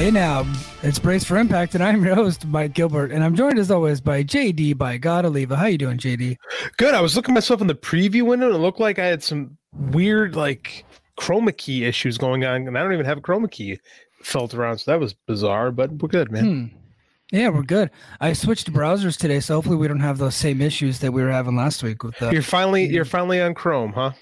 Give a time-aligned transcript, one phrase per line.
[0.00, 0.50] Hey now,
[0.82, 4.00] it's Brace for Impact, and I'm your host, Mike Gilbert, and I'm joined as always
[4.00, 5.56] by JD by God Oliva.
[5.56, 6.38] How you doing, JD?
[6.78, 6.94] Good.
[6.94, 9.58] I was looking myself in the preview window, and it looked like I had some
[9.74, 10.86] weird like
[11.18, 13.78] chroma key issues going on, and I don't even have a chroma key
[14.22, 15.70] felt around, so that was bizarre.
[15.70, 16.44] But we're good, man.
[16.44, 16.76] Hmm.
[17.30, 17.90] Yeah, we're good.
[18.22, 21.30] I switched browsers today, so hopefully we don't have those same issues that we were
[21.30, 22.30] having last week with the.
[22.30, 24.12] You're finally you're finally on Chrome, huh?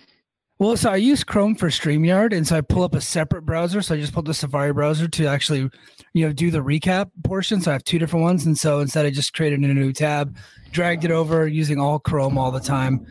[0.58, 3.80] Well, so I use Chrome for StreamYard, and so I pull up a separate browser.
[3.80, 5.70] So I just pulled the Safari browser to actually,
[6.14, 7.60] you know, do the recap portion.
[7.60, 10.36] So I have two different ones, and so instead I just created a new tab,
[10.72, 13.06] dragged it over using all Chrome all the time.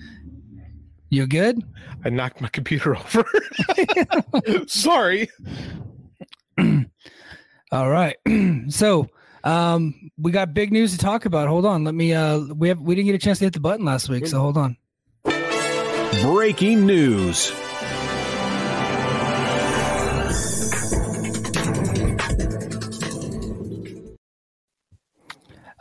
[1.10, 1.64] You good?
[2.04, 3.26] I knocked my computer over.
[4.68, 5.30] Sorry.
[7.72, 8.18] all right.
[8.68, 9.08] so
[9.46, 11.48] um, we got big news to talk about.
[11.48, 11.86] Hold on.
[11.86, 12.14] Let me.
[12.14, 14.42] Uh, we have we didn't get a chance to hit the button last week, so
[14.42, 14.76] hold on.
[16.28, 17.54] Breaking news.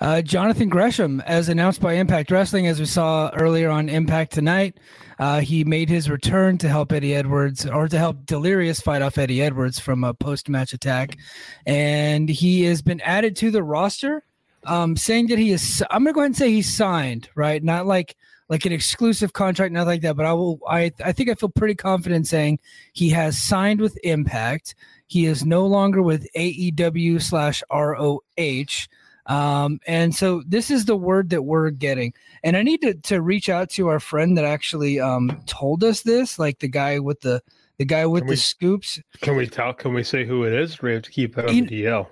[0.00, 4.78] Uh, Jonathan Gresham, as announced by Impact Wrestling, as we saw earlier on Impact tonight,
[5.18, 9.18] uh, he made his return to help Eddie Edwards or to help Delirious fight off
[9.18, 11.18] Eddie Edwards from a post match attack.
[11.66, 14.22] And he has been added to the roster,
[14.62, 17.64] um, saying that he is, I'm going to go ahead and say he's signed, right?
[17.64, 18.14] Not like
[18.48, 20.16] like an exclusive contract, nothing like that.
[20.16, 20.60] But I will.
[20.68, 22.58] I I think I feel pretty confident saying
[22.92, 24.74] he has signed with Impact.
[25.08, 28.86] He is no longer with AEW slash ROH.
[29.26, 32.12] Um, and so this is the word that we're getting.
[32.44, 36.02] And I need to, to reach out to our friend that actually um, told us
[36.02, 37.42] this, like the guy with the
[37.78, 39.00] the guy with the scoops.
[39.20, 39.72] Can we tell?
[39.74, 40.80] Can we say who it is?
[40.80, 42.06] We have to keep that on You- the DL.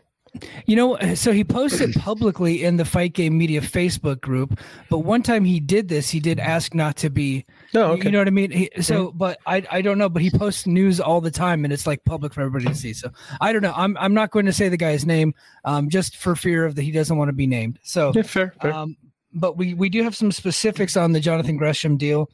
[0.67, 4.59] You know, so he posted publicly in the Fight Game Media Facebook group,
[4.91, 8.05] but one time he did this, he did ask not to be No, You- okay.
[8.07, 8.51] You know what I mean?
[8.51, 11.73] He, so, but I I don't know, but he posts news all the time, and
[11.73, 12.93] it's like public for everybody to see.
[12.93, 13.11] So
[13.41, 13.75] I don't know.
[13.77, 16.83] I'm I'm not going to say the guy's name, um, just for fear of that
[16.83, 17.79] he doesn't want to be named.
[17.83, 18.55] So, yeah, fair.
[18.61, 18.73] fair.
[18.73, 18.97] um,
[19.33, 22.29] but we we do have some specifics on the Jonathan Gresham deal.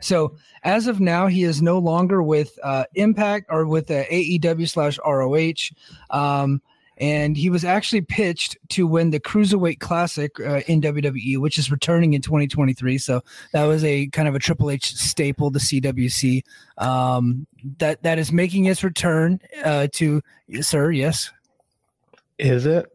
[0.00, 4.68] So as of now, he is no longer with uh, Impact or with uh, AEW
[4.68, 5.70] slash ROH.
[6.10, 6.60] Um,
[6.98, 11.70] and he was actually pitched to win the Cruiserweight Classic uh, in WWE, which is
[11.70, 12.96] returning in 2023.
[12.98, 16.42] So that was a kind of a Triple H staple, the CWC.
[16.78, 17.46] Um,
[17.78, 20.22] that that is making its return uh, to
[20.60, 20.90] sir.
[20.90, 21.30] Yes,
[22.38, 22.86] is it?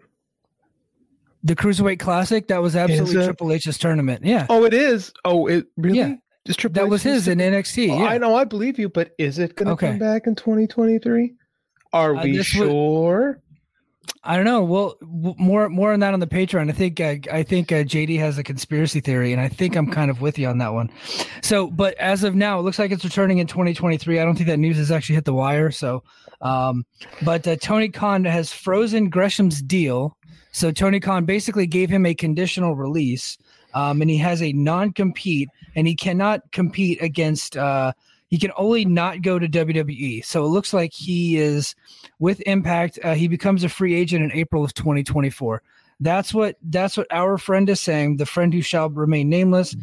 [1.44, 2.48] the Cruiserweight Classic.
[2.50, 3.24] That was absolutely?
[3.26, 4.24] Triple H's tournament.
[4.24, 5.12] Yeah, Oh, it is.
[5.26, 5.98] Oh, it really?
[5.98, 6.16] Yeah.
[6.46, 7.90] Just Triple that H was his is- in NXT.
[7.92, 8.06] Oh, Yeah.
[8.10, 8.36] I know.
[8.36, 9.88] I believe you, but is it going to Okay.
[9.90, 11.34] come back in 2023?
[11.94, 13.40] Are Uh, we would- sure?
[14.24, 14.64] I don't know.
[14.64, 16.70] Well, more more on that on the Patreon.
[16.70, 19.90] I think uh, I think uh, JD has a conspiracy theory, and I think I'm
[19.90, 20.92] kind of with you on that one.
[21.42, 24.20] So, but as of now, it looks like it's returning in 2023.
[24.20, 25.72] I don't think that news has actually hit the wire.
[25.72, 26.04] So,
[26.42, 26.86] um,
[27.24, 30.16] but uh, Tony Khan has frozen Gresham's deal.
[30.52, 33.38] So Tony Khan basically gave him a conditional release,
[33.74, 37.58] um, and he has a non-compete, and he cannot compete against.
[38.32, 40.26] He can only not go to WWE.
[40.26, 41.76] So it looks like he is
[42.18, 42.98] with Impact.
[43.04, 45.62] Uh, he becomes a free agent in April of 2024.
[46.00, 48.18] That's what that's what our friend is saying.
[48.18, 49.76] The friend who shall remain nameless.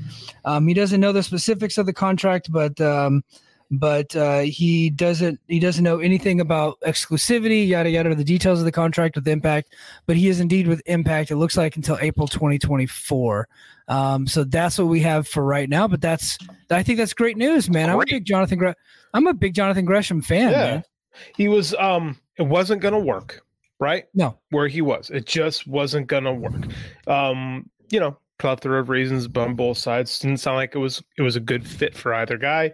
[0.44, 3.22] Um, he doesn't know the specifics of the contract, but um,
[3.70, 8.64] but uh, he doesn't he doesn't know anything about exclusivity, yada yada, the details of
[8.64, 9.74] the contract with Impact.
[10.06, 11.30] But he is indeed with Impact.
[11.30, 13.46] It looks like until April 2024.
[13.88, 15.88] Um, so that's what we have for right now.
[15.88, 16.38] But that's
[16.70, 17.88] I think that's great news, man.
[17.90, 18.58] I'm a big Jonathan.
[18.58, 18.70] Gre-
[19.14, 20.58] I'm a big Jonathan Gresham fan, Yeah.
[20.66, 20.84] man.
[21.36, 21.74] He was.
[21.74, 23.42] Um, it wasn't going to work,
[23.80, 24.04] right?
[24.14, 26.66] No, Where he was, it just wasn't going to work.
[27.08, 30.18] Um, you know, plethora of reasons on both sides.
[30.20, 31.02] Didn't sound like it was.
[31.16, 32.72] It was a good fit for either guy.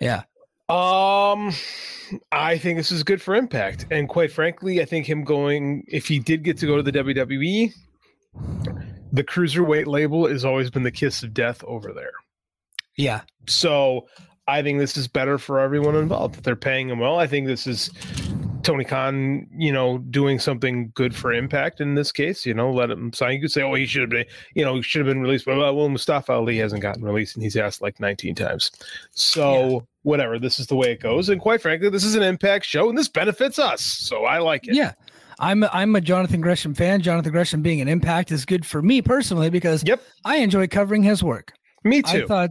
[0.00, 0.22] yeah.
[0.68, 1.52] Um,
[2.30, 6.06] I think this is good for Impact, and quite frankly, I think him going if
[6.06, 7.72] he did get to go to the WWE,
[9.12, 12.12] the cruiserweight label has always been the kiss of death over there.
[12.96, 13.22] Yeah.
[13.46, 14.08] So
[14.48, 16.36] I think this is better for everyone involved.
[16.36, 17.90] If they're paying him well, I think this is
[18.62, 22.46] Tony Khan, you know, doing something good for Impact in this case.
[22.46, 23.34] You know, let him sign.
[23.34, 25.44] You could say, oh, he should have been, you know, he should have been released.
[25.44, 28.70] But well, Mustafa Ali hasn't gotten released, and he's asked like 19 times.
[29.12, 31.28] So whatever, this is the way it goes.
[31.28, 33.82] And quite frankly, this is an Impact show, and this benefits us.
[33.82, 34.74] So I like it.
[34.74, 34.92] Yeah.
[35.42, 37.02] I'm a, I'm a Jonathan Gresham fan.
[37.02, 40.00] Jonathan Gresham being an impact is good for me personally because Yep.
[40.24, 41.52] I enjoy covering his work.
[41.84, 42.26] Me I too.
[42.28, 42.50] thought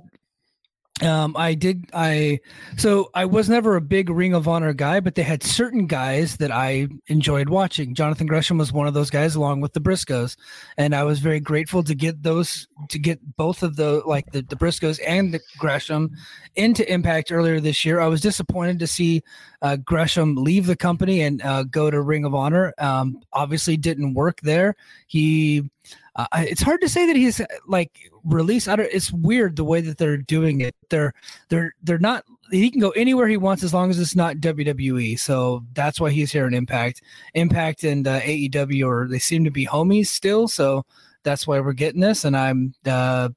[1.01, 1.89] Um, I did.
[1.93, 2.39] I
[2.77, 6.37] so I was never a big Ring of Honor guy, but they had certain guys
[6.37, 7.95] that I enjoyed watching.
[7.95, 10.37] Jonathan Gresham was one of those guys, along with the Briscoes,
[10.77, 14.43] and I was very grateful to get those to get both of the like the,
[14.43, 16.11] the Briscoes and the Gresham
[16.55, 17.99] into Impact earlier this year.
[17.99, 19.23] I was disappointed to see
[19.63, 22.73] uh, Gresham leave the company and uh, go to Ring of Honor.
[22.77, 24.75] Um, obviously, didn't work there.
[25.07, 25.69] He
[26.15, 28.67] uh, it's hard to say that he's like released.
[28.67, 28.89] I don't.
[28.91, 30.75] It's weird the way that they're doing it.
[30.89, 31.13] They're
[31.49, 32.25] they're they're not.
[32.51, 35.17] He can go anywhere he wants as long as it's not WWE.
[35.17, 37.01] So that's why he's here in Impact.
[37.33, 40.49] Impact and uh, AEW or they seem to be homies still.
[40.49, 40.85] So
[41.23, 43.29] that's why we're getting this, and I'm uh,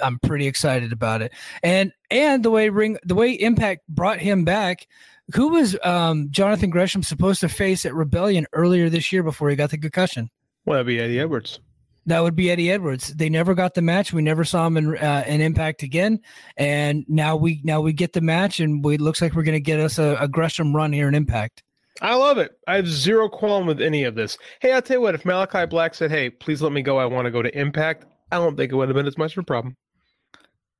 [0.00, 1.32] I'm pretty excited about it.
[1.62, 4.86] And and the way Ring the way Impact brought him back.
[5.34, 9.56] Who was um, Jonathan Gresham supposed to face at Rebellion earlier this year before he
[9.56, 10.30] got the concussion?
[10.64, 11.60] Well, that'd be Eddie Edwards.
[12.08, 13.08] That would be Eddie Edwards.
[13.08, 14.14] They never got the match.
[14.14, 16.20] We never saw him in uh, in Impact again,
[16.56, 19.60] and now we now we get the match, and we looks like we're going to
[19.60, 21.62] get us a, a Gresham run here in Impact.
[22.00, 22.52] I love it.
[22.66, 24.38] I have zero qualm with any of this.
[24.60, 25.14] Hey, I'll tell you what.
[25.14, 26.96] If Malachi Black said, "Hey, please let me go.
[26.96, 29.36] I want to go to Impact," I don't think it would have been as much
[29.36, 29.76] of a problem.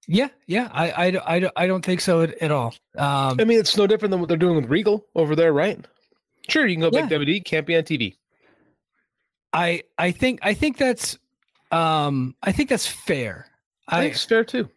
[0.06, 2.75] Yeah, yeah, I, I, I, I don't think so at, at all.
[2.96, 5.78] Um, I mean, it's no different than what they're doing with Regal over there, right?
[6.48, 7.19] Sure, you can go back yeah.
[7.19, 8.16] WWE, can't be on TV.
[9.53, 11.19] I I think I think that's
[11.71, 13.47] um I think that's fair.
[13.89, 14.69] I think it's fair too.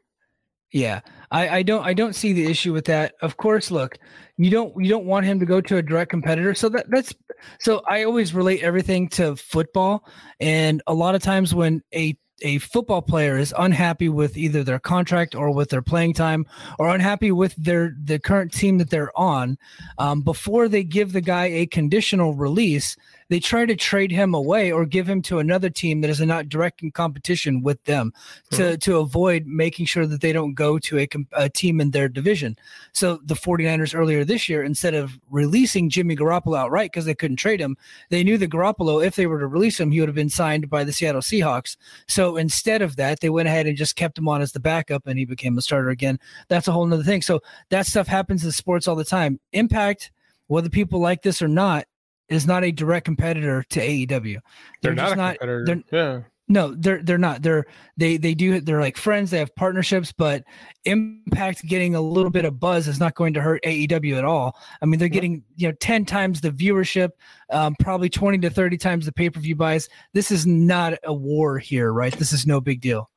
[0.71, 1.01] Yeah.
[1.31, 3.15] I, I don't I don't see the issue with that.
[3.21, 3.97] Of course, look,
[4.37, 6.53] you don't you don't want him to go to a direct competitor.
[6.53, 7.13] So that that's
[7.59, 10.05] so I always relate everything to football.
[10.39, 14.79] And a lot of times when a a football player is unhappy with either their
[14.79, 16.45] contract or with their playing time
[16.79, 19.57] or unhappy with their the current team that they're on
[19.99, 22.97] um, before they give the guy a conditional release
[23.31, 26.49] they try to trade him away or give him to another team that is not
[26.49, 28.11] direct in competition with them
[28.49, 28.75] to mm-hmm.
[28.75, 32.57] to avoid making sure that they don't go to a, a, team in their division.
[32.91, 37.37] So the 49ers earlier this year, instead of releasing Jimmy Garoppolo outright because they couldn't
[37.37, 37.77] trade him,
[38.09, 40.69] they knew that Garoppolo, if they were to release him, he would have been signed
[40.69, 41.77] by the Seattle Seahawks.
[42.09, 45.07] So instead of that, they went ahead and just kept him on as the backup
[45.07, 46.19] and he became a starter again.
[46.49, 47.21] That's a whole nother thing.
[47.21, 47.39] So
[47.69, 49.39] that stuff happens in sports all the time.
[49.53, 50.11] Impact,
[50.47, 51.85] whether people like this or not,
[52.31, 54.07] is not a direct competitor to AEW.
[54.09, 54.41] They're,
[54.81, 55.65] they're not a not, competitor.
[55.65, 56.21] They're, yeah.
[56.47, 57.43] No, they're they're not.
[57.43, 59.31] They're they they do they're like friends.
[59.31, 60.43] They have partnerships, but
[60.83, 64.57] Impact getting a little bit of buzz is not going to hurt AEW at all.
[64.81, 67.11] I mean, they're getting you know ten times the viewership,
[67.51, 69.87] um, probably twenty to thirty times the pay per view buys.
[70.13, 72.13] This is not a war here, right?
[72.13, 73.10] This is no big deal.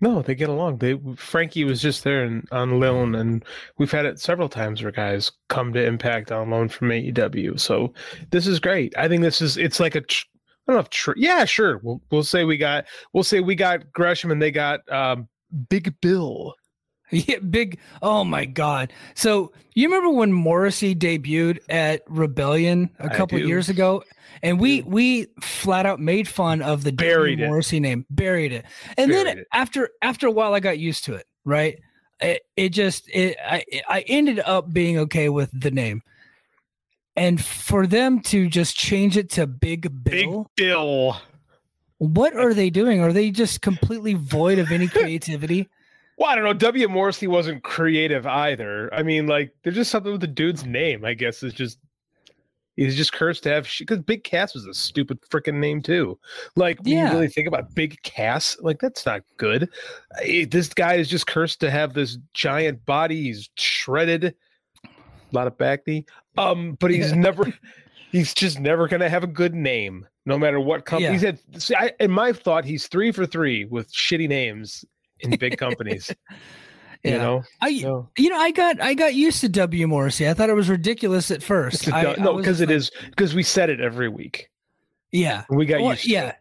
[0.00, 0.78] No, they get along.
[0.78, 3.44] They Frankie was just there and on loan, and
[3.76, 7.60] we've had it several times where guys come to Impact on loan from AEW.
[7.60, 7.92] So
[8.30, 8.96] this is great.
[8.96, 10.24] I think this is it's like a tr-
[10.66, 13.54] I don't know if tr- yeah sure we'll we'll say we got we'll say we
[13.54, 15.28] got Gresham and they got um,
[15.68, 16.54] Big Bill.
[17.26, 17.78] Yeah, big.
[18.02, 18.92] Oh my God!
[19.14, 24.04] So you remember when Morrissey debuted at Rebellion a couple years ago,
[24.42, 27.80] and we we flat out made fun of the buried Morrissey it.
[27.80, 28.64] name, buried it,
[28.96, 29.46] and buried then it.
[29.52, 31.26] after after a while, I got used to it.
[31.44, 31.80] Right?
[32.20, 36.02] It, it just it I I ended up being okay with the name,
[37.16, 41.20] and for them to just change it to Big Bill, Big Bill.
[41.98, 43.02] What are they doing?
[43.02, 45.68] Are they just completely void of any creativity?
[46.20, 46.52] Well, I don't know.
[46.52, 46.86] W.
[46.86, 48.92] Morrissey wasn't creative either.
[48.92, 51.02] I mean, like, there's just something with the dude's name.
[51.04, 51.78] I guess is just
[52.76, 56.18] He's just cursed to have because Big Cass was a stupid freaking name too.
[56.56, 57.08] Like when yeah.
[57.08, 59.68] you really think about Big Cass, like that's not good.
[60.24, 63.24] This guy is just cursed to have this giant body.
[63.24, 64.34] He's shredded,
[64.84, 64.88] a
[65.32, 66.06] lot of back knee.
[66.38, 67.52] Um, but he's never.
[68.12, 71.12] He's just never gonna have a good name, no matter what company yeah.
[71.12, 71.62] he's had.
[71.62, 74.86] See, I, in my thought, he's three for three with shitty names
[75.22, 76.14] in big companies.
[77.02, 77.12] Yeah.
[77.12, 80.28] You know, I you know I got I got used to W Morrissey.
[80.28, 81.90] I thought it was ridiculous at first.
[81.90, 84.50] I, no, because it is because we said it every week.
[85.10, 86.06] Yeah, we got well, used.
[86.06, 86.36] yeah, it.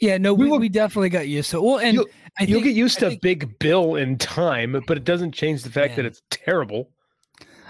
[0.00, 0.18] yeah.
[0.18, 1.58] No, we, we, will, we, definitely got used to.
[1.58, 1.62] It.
[1.62, 5.04] Well, and you'll, I you'll get used to think, Big Bill in time, but it
[5.04, 6.90] doesn't change the fact that it's terrible.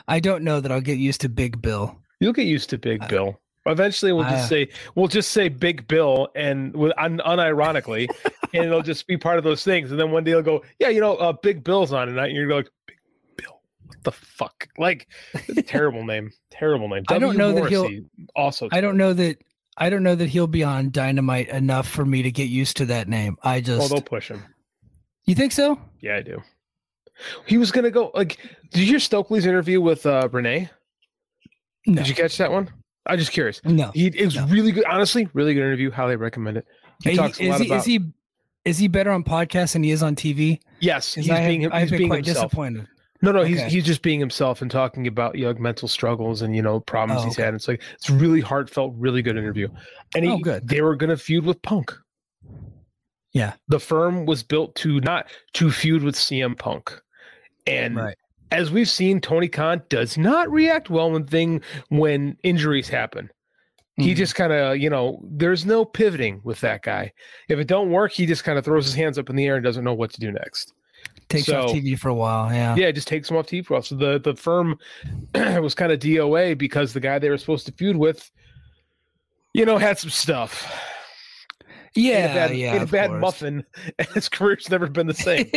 [0.08, 2.00] I don't know that I'll get used to Big Bill.
[2.20, 3.40] You'll get used to Big uh, Bill.
[3.66, 8.08] Eventually, we'll just uh, say we'll just say Big Bill, and with un, unironically,
[8.52, 9.90] and it'll just be part of those things.
[9.90, 12.36] And then one day he'll go, "Yeah, you know, uh, Big Bill's on tonight," and
[12.36, 12.96] you're like, "Big
[13.36, 15.08] Bill, what the fuck?" Like,
[15.66, 17.04] terrible name, terrible name.
[17.08, 18.68] I don't know Morrissey, that he'll also.
[18.72, 19.38] I don't know that.
[19.78, 22.86] I don't know that he'll be on Dynamite enough for me to get used to
[22.86, 23.36] that name.
[23.42, 23.84] I just.
[23.84, 24.42] Oh, they'll push him.
[25.26, 25.78] You think so?
[26.00, 26.42] Yeah, I do.
[27.46, 28.38] He was gonna go like.
[28.72, 30.70] Did you hear Stokely's interview with uh, Renee?
[31.86, 31.96] No.
[31.96, 32.70] Did you catch that one?
[33.06, 33.60] I'm just curious.
[33.64, 34.46] No, he it was no.
[34.46, 34.84] really good.
[34.84, 35.90] Honestly, really good interview.
[35.90, 36.66] Highly recommend it.
[37.02, 37.78] He talks a lot about.
[37.78, 38.00] Is he
[38.66, 40.60] is he better on podcasts than he is on TV?
[40.80, 42.48] Yes, he's I have, being I've he's been being quite himself.
[42.50, 42.86] disappointed.
[43.22, 46.54] No, no, he's he's just being himself and talking about you know, mental struggles and
[46.54, 47.44] you know problems Oh, he's okay.
[47.44, 47.54] had.
[47.54, 49.68] It's like it's really heartfelt, really good interview.
[50.14, 50.68] And he, Oh, good.
[50.68, 51.94] they were gonna feud with Punk.
[53.32, 53.54] Yeah.
[53.68, 56.92] The firm was built to not to feud with CM Punk.
[57.66, 58.16] And Right.
[58.50, 63.30] as we've seen, Tony Khan does not react well when thing when injuries happen.
[63.98, 64.16] He Mhm.
[64.16, 67.12] just kind of, you know, there's no pivoting with that guy.
[67.48, 69.54] If it don't work, he just kind of throws his hands up in the air
[69.56, 70.72] and doesn't know what to do next.
[71.28, 72.52] takes off TV for a while.
[72.52, 72.76] Yeah.
[72.76, 73.82] Yeah, it just takes him off TV for a while.
[73.82, 74.78] So the the firm
[75.34, 78.30] was kind of DOA because the guy they were supposed to feud with,
[79.54, 80.70] you know, had some stuff.
[81.96, 82.32] Yeah.
[82.32, 82.74] A bad, yeah.
[82.74, 83.20] ate a bad course.
[83.20, 83.64] muffin,
[83.98, 85.50] and his career's never been the same.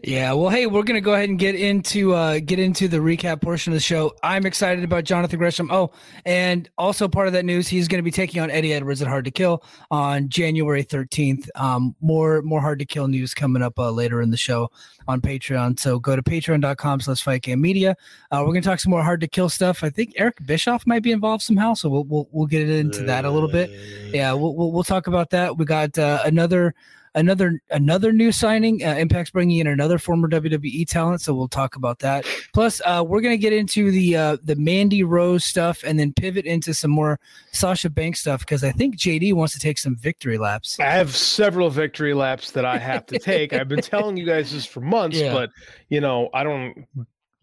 [0.04, 3.40] yeah, well, hey, we're gonna go ahead and get into uh get into the recap
[3.40, 4.12] portion of the show.
[4.22, 5.70] I'm excited about Jonathan Gresham.
[5.70, 5.92] Oh,
[6.26, 9.24] and also part of that news, he's gonna be taking on Eddie Edwards at Hard
[9.26, 11.48] to Kill on January 13th.
[11.54, 14.70] Um, more more Hard to Kill news coming up uh, later in the show
[15.06, 15.78] on Patreon.
[15.78, 17.96] So go to patreon.com slash fight game media.
[18.30, 19.84] Uh, we're gonna talk some more Hard to Kill stuff.
[19.84, 23.24] I think Eric Bischoff might be involved somehow, so we'll we'll, we'll get into that
[23.24, 23.70] a little bit
[24.12, 26.74] yeah we'll, we'll, we'll talk about that we got uh, another
[27.14, 31.76] another another new signing uh, impact's bringing in another former wwe talent so we'll talk
[31.76, 35.82] about that plus uh, we're going to get into the uh, the mandy rose stuff
[35.86, 37.20] and then pivot into some more
[37.52, 41.14] sasha banks stuff because i think jd wants to take some victory laps I have
[41.14, 43.52] several victory laps that I have to take.
[43.52, 45.32] I've been telling you guys this for months, Yeah.
[45.32, 45.50] but
[45.88, 46.84] you know, I don't.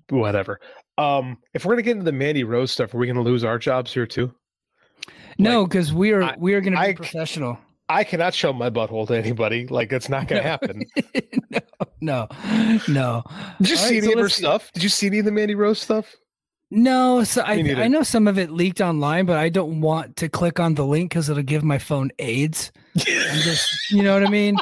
[0.09, 0.59] Whatever.
[0.97, 3.57] Um, if we're gonna get into the Mandy Rose stuff, are we gonna lose our
[3.57, 4.33] jobs here too?
[5.39, 7.57] no because we are I- we are going to be I- professional
[7.91, 9.67] I cannot show my butthole to anybody.
[9.67, 10.83] Like it's not gonna happen.
[12.01, 12.27] no
[12.87, 13.23] no
[13.59, 14.71] Did you All see right, so any of her stuff?
[14.73, 16.15] Did you see any of the Mandy Rose stuff?
[16.73, 20.29] no so I, I know some of it leaked online but i don't want to
[20.29, 24.25] click on the link because it'll give my phone aids I'm just you know what
[24.25, 24.55] i mean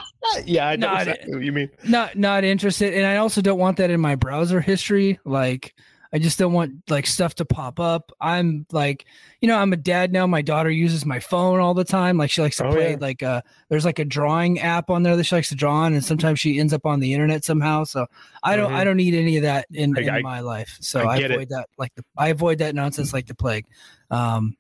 [0.44, 1.70] yeah, I know Not- exactly what you mean.
[1.88, 5.76] not not interested and i also don't want that in my browser history like
[6.13, 8.12] i just don't want like stuff to pop up.
[8.20, 9.06] I'm like
[9.42, 10.25] you know i'm a dad now.
[10.28, 12.18] My daughter uses my phone all the time.
[12.18, 12.98] Like she likes to Oh, play yeah.
[13.00, 15.94] like uh there's like a drawing app on there that she likes to draw on
[15.94, 17.84] and sometimes she ends up on the internet somehow.
[17.84, 18.06] So
[18.44, 18.86] i don't i Mhm.
[18.86, 20.78] don't need any of that in, I- in I- my life.
[20.82, 21.36] So I i, get it.
[21.36, 23.66] avoid that like the i avoid that nonsense like the plague.
[24.10, 24.56] Um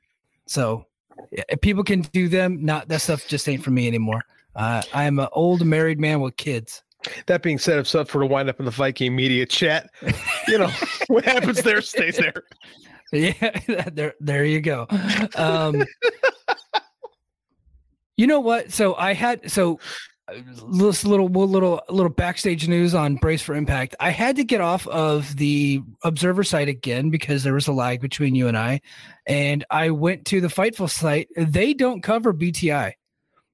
[0.47, 0.85] so
[1.31, 4.21] yeah, if people can do them not that stuff just ain't for me anymore.
[4.55, 6.83] Uh, i'm an old married man with kids
[7.27, 9.89] That being said, if stuff were to wind up in the Fight Game Media chat,
[10.47, 10.69] you know
[11.07, 12.43] what happens there stays there.
[13.11, 14.87] Yeah, there, there you go.
[15.35, 15.83] Um,
[18.17, 18.71] you know what?
[18.71, 19.79] So I had so
[20.27, 20.33] uh,
[20.73, 23.95] this little little little backstage news on Brace for Impact.
[23.99, 28.01] I had to get off of the Observer site again because there was a lag
[28.01, 28.81] between you and I,
[29.25, 31.29] and I went to the Fightful site.
[31.35, 32.93] They don't cover BTI,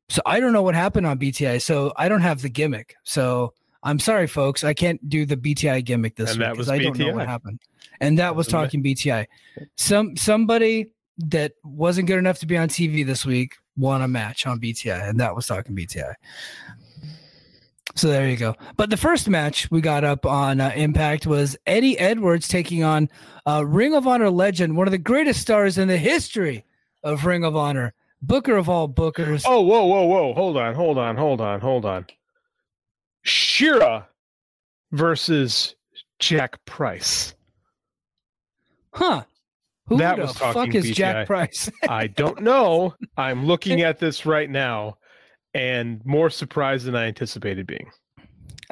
[0.09, 1.61] so I don't know what happened on BTI.
[1.61, 2.95] So I don't have the gimmick.
[3.03, 4.63] So I'm sorry, folks.
[4.63, 7.59] I can't do the BTI gimmick this And week because I don't know what happened.
[7.99, 9.25] And that was was talking BTI.
[9.77, 14.45] Some somebody that wasn't good enough to be on TV this week won a match
[14.45, 16.13] on BTI, and that was talking BTI.
[17.95, 18.55] So there you go.
[18.75, 23.09] But the first match we got up on uh, Impact was Eddie Edwards taking on
[23.47, 26.65] uh, Ring of Honor legend, one of the greatest stars in the history
[27.03, 27.93] of Ring of Honor,
[28.25, 29.43] Booker of all Bookers.
[29.45, 30.33] Oh, whoa, whoa, whoa!
[30.33, 32.05] Hold on, hold on, hold on, hold on.
[33.23, 34.07] Shera
[34.91, 35.75] versus
[36.19, 37.35] Jack Price.
[38.93, 39.23] Huh?
[39.87, 40.91] Who That the fuck is.
[40.91, 41.69] Jack Price?
[41.89, 42.95] I don't know.
[43.17, 44.97] I'm looking at this right now,
[45.53, 47.89] and more surprised than I anticipated being.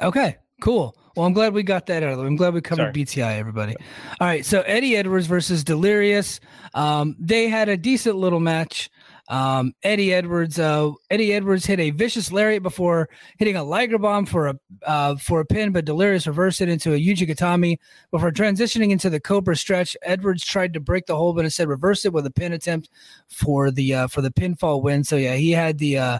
[0.02, 0.96] Okay, cool.
[1.16, 2.26] Well, I'm glad we got that out of the way.
[2.26, 3.04] I'm glad we covered Sorry.
[3.04, 3.76] BTI, everybody.
[4.20, 6.40] All right, so Eddie Edwards versus Delirious.
[6.74, 8.90] Um, they had a decent little match.
[9.28, 14.26] Um, Eddie Edwards, uh, Eddie Edwards hit a vicious lariat before hitting a Liger bomb
[14.26, 14.54] for a
[14.86, 17.78] uh, for a pin, but Delirious reversed it into a Yuji
[18.10, 19.96] before transitioning into the Cobra stretch.
[20.02, 22.90] Edwards tried to break the hold, but instead reversed it with a pin attempt
[23.28, 25.04] for the uh, for the pinfall win.
[25.04, 26.18] So yeah, he had the uh,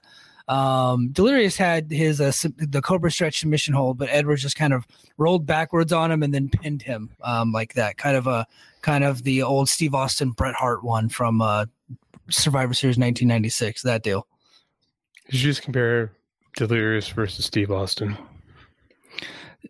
[0.48, 4.86] um, Delirious had his uh, the Cobra stretch submission hold, but Edwards just kind of
[5.16, 7.96] rolled backwards on him and then pinned him um, like that.
[7.96, 8.46] Kind of a
[8.82, 11.66] kind of the old Steve Austin Bret Hart one from uh,
[12.30, 13.82] Survivor Series 1996.
[13.82, 14.26] That deal.
[15.26, 16.12] Did you just compare
[16.56, 18.16] Delirious versus Steve Austin?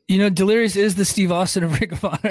[0.09, 2.31] You know, Delirious is the Steve Austin of Ring of Honor.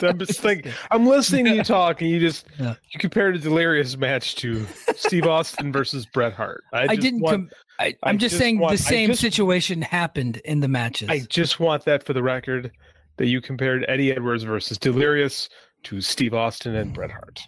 [0.00, 0.72] I'm just thinking.
[0.90, 2.74] I'm listening to you talk, and you just Yeah.
[2.92, 4.64] you compared a Delirious match to
[4.96, 6.64] Steve Austin versus Bret Hart.
[6.72, 7.20] I, I didn't.
[7.20, 10.68] Want, Com- I, I'm just, just saying want- the same just- situation happened in the
[10.68, 11.08] matches.
[11.10, 12.70] I just want that for the record
[13.18, 15.48] that you compared Eddie Edwards versus Delirious
[15.84, 17.40] to Steve Austin and Bret Hart.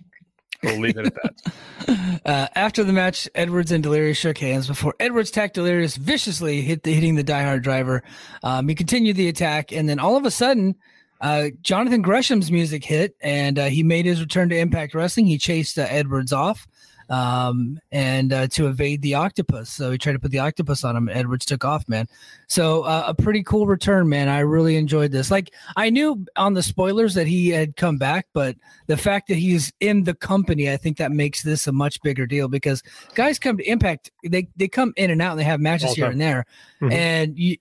[0.63, 1.55] We'll leave it at that.
[2.25, 6.83] Uh, after the match, Edwards and Delirious shook hands before Edwards attacked Delirious viciously, hit
[6.83, 8.05] the, hitting the diehard driver.
[8.45, 10.77] Um, he continued the attack, and then all of a sudden,
[11.21, 15.27] uh, Jonathan Gresham's music hit, and uh, he made his return to Impact Wrestling.
[15.27, 16.69] He chased uh, Edwards off
[17.11, 19.69] um, and uh, to evade the octopus.
[19.69, 21.09] So he tried to put the octopus on him.
[21.09, 22.07] Edwards took off, man.
[22.47, 24.29] So uh, a pretty cool return, man.
[24.29, 25.31] I really enjoyed this.
[25.31, 29.37] Like I knew on the spoilers that he had come back, but the fact that
[29.37, 32.83] he's in the company, I think that makes this a much bigger deal because
[33.15, 36.07] guys come to Impact, they they come in and out and they have matches here
[36.07, 36.47] and there,
[36.81, 36.93] mm-hmm.
[36.93, 37.57] and you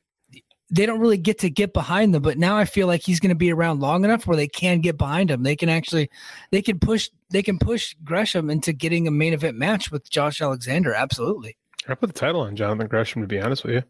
[0.72, 2.22] they don't really get to get behind them.
[2.22, 4.82] But now I feel like he's going to be around long enough where they can
[4.82, 5.44] get behind him.
[5.44, 6.10] They can actually,
[6.52, 10.42] they can push, they can push Gresham into getting a main event match with Josh
[10.42, 10.94] Alexander.
[10.94, 11.58] Absolutely.
[11.88, 13.84] I put the title on Jonathan Gresham to be honest with you.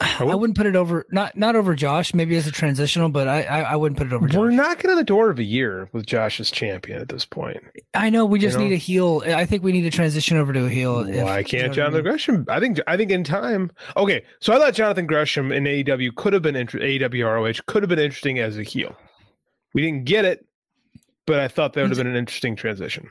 [0.00, 0.50] I, would.
[0.50, 3.60] not put it over not not over Josh, maybe as a transitional, but I I,
[3.60, 4.26] I wouldn't put it over.
[4.26, 4.38] Josh.
[4.38, 7.62] We're knocking on the door of a year with Josh as champion at this point.
[7.92, 8.68] I know we just you know?
[8.68, 9.22] need a heel.
[9.26, 11.04] I think we need to transition over to a heel.
[11.04, 12.02] Why if, can't you know Jonathan I mean?
[12.04, 12.46] Gresham?
[12.48, 13.70] I think I think in time.
[13.96, 17.82] Okay, so I thought Jonathan Gresham in AEW could have been inter- AEW ROH could
[17.82, 18.96] have been interesting as a heel.
[19.74, 20.46] We didn't get it,
[21.26, 23.10] but I thought that would have been an interesting transition.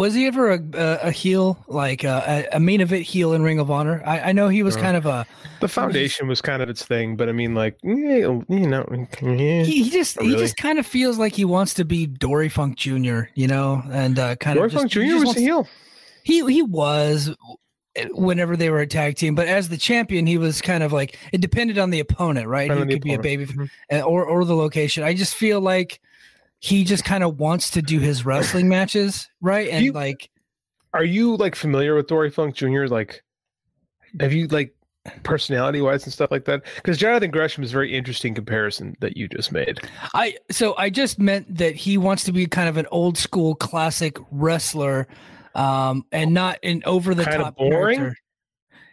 [0.00, 3.58] Was he ever a, a, a heel, like a, a, main event heel in Ring
[3.58, 4.02] of Honor?
[4.06, 5.26] I, I know he was uh, kind of a.
[5.60, 9.90] The foundation was kind of its thing, but I mean, like you know, he, he
[9.90, 10.30] just really.
[10.30, 13.24] he just kind of feels like he wants to be Dory Funk Jr.
[13.34, 15.26] You know, and uh, kind Dory of Dory Funk Jr.
[15.26, 15.68] was a heel.
[16.22, 17.36] He he was
[18.12, 21.18] whenever they were a tag team, but as the champion, he was kind of like
[21.30, 22.72] it depended on the opponent, right?
[22.72, 23.96] He could be a baby mm-hmm.
[24.06, 25.04] or or the location.
[25.04, 26.00] I just feel like
[26.60, 29.68] he just kind of wants to do his wrestling matches, right?
[29.70, 30.30] And you, like,
[30.92, 32.86] are you like familiar with Dory Funk Jr.?
[32.86, 33.22] Like,
[34.20, 34.74] have you like
[35.22, 36.62] personality wise and stuff like that?
[36.76, 39.80] Because Jonathan Gresham is very interesting comparison that you just made.
[40.14, 43.54] I so I just meant that he wants to be kind of an old school
[43.54, 45.08] classic wrestler,
[45.54, 47.98] um, and not an over the top boring.
[47.98, 48.16] Character.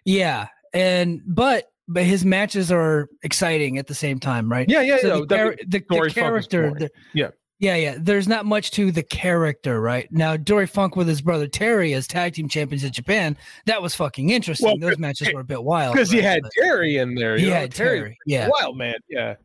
[0.06, 4.70] Yeah, and but but his matches are exciting at the same time, right?
[4.70, 7.96] Yeah, yeah, so the, char- the, the, character, the, yeah, yeah, yeah.
[8.00, 10.08] There's not much to the character, right?
[10.12, 13.36] Now, Dory Funk with his brother Terry as tag team champions in Japan,
[13.66, 14.68] that was fucking interesting.
[14.68, 15.94] Well, Those matches were a bit wild.
[15.94, 16.20] Because right?
[16.20, 17.36] he had but Terry in there.
[17.38, 17.54] He know?
[17.54, 18.00] had Terry.
[18.00, 18.20] Terry.
[18.28, 18.50] Yeah.
[18.50, 18.96] Wild man.
[19.10, 19.36] Yeah.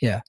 [0.00, 0.20] Yeah.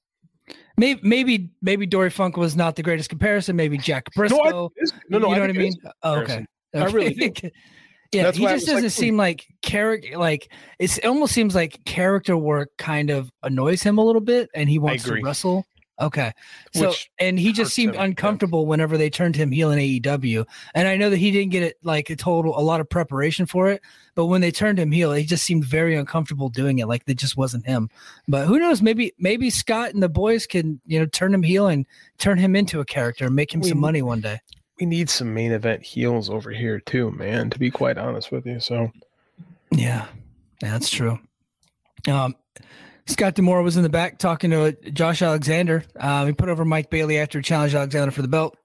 [0.78, 3.56] Maybe, maybe, maybe Dory Funk was not the greatest comparison.
[3.56, 4.38] Maybe Jack Briscoe.
[4.38, 5.74] No, I, no, no, you know what I mean?
[6.02, 6.46] Oh, okay.
[6.74, 6.86] okay.
[6.86, 7.32] I really do.
[8.12, 10.18] yeah, That's he just doesn't like, seem like character.
[10.18, 14.70] Like it almost seems like character work kind of annoys him a little bit, and
[14.70, 15.66] he wants to wrestle
[16.00, 16.34] Okay.
[16.74, 18.68] So Which and he just seemed uncomfortable yeah.
[18.68, 20.46] whenever they turned him heel in AEW.
[20.74, 23.46] And I know that he didn't get it like a total a lot of preparation
[23.46, 23.82] for it,
[24.14, 26.88] but when they turned him heel, he just seemed very uncomfortable doing it.
[26.88, 27.90] Like it just wasn't him.
[28.28, 28.82] But who knows?
[28.82, 31.86] Maybe maybe Scott and the boys can, you know, turn him heel and
[32.18, 34.42] turn him into a character and make him we, some money one day.
[34.80, 38.46] We need some main event heels over here too, man, to be quite honest with
[38.46, 38.60] you.
[38.60, 38.92] So
[39.72, 40.08] yeah,
[40.60, 41.20] that's true.
[42.10, 42.36] Um,
[43.08, 45.84] Scott D'Amore was in the back talking to Josh Alexander.
[46.00, 48.58] Um, he put over Mike Bailey after he challenged Alexander for the belt.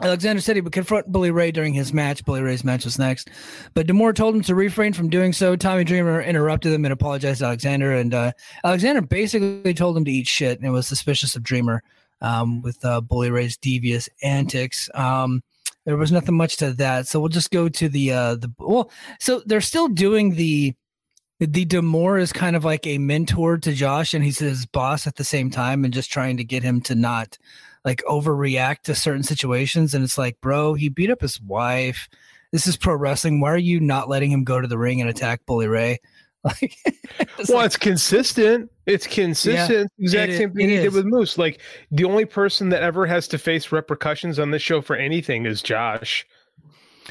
[0.00, 2.24] Alexander said he would confront Bully Ray during his match.
[2.24, 3.30] Bully Ray's match was next,
[3.74, 5.56] but D'Amore told him to refrain from doing so.
[5.56, 8.32] Tommy Dreamer interrupted him and apologized to Alexander, and uh,
[8.64, 11.82] Alexander basically told him to eat shit and was suspicious of Dreamer
[12.20, 14.88] um, with uh, Bully Ray's devious antics.
[14.94, 15.42] Um,
[15.84, 18.92] there was nothing much to that, so we'll just go to the uh, the well.
[19.18, 20.74] So they're still doing the
[21.40, 25.16] the D'Amore is kind of like a mentor to Josh, and he's his boss at
[25.16, 27.38] the same time, and just trying to get him to not
[27.84, 29.94] like overreact to certain situations.
[29.94, 32.08] And it's like, bro, he beat up his wife.
[32.50, 33.40] This is pro wrestling.
[33.40, 36.00] Why are you not letting him go to the ring and attack Bully Ray?
[36.44, 36.76] Like,
[37.36, 38.70] it's well, like, it's consistent.
[38.86, 39.90] It's consistent.
[39.98, 41.36] Yeah, exact it same thing he did with Moose.
[41.36, 45.46] Like the only person that ever has to face repercussions on this show for anything
[45.46, 46.24] is Josh.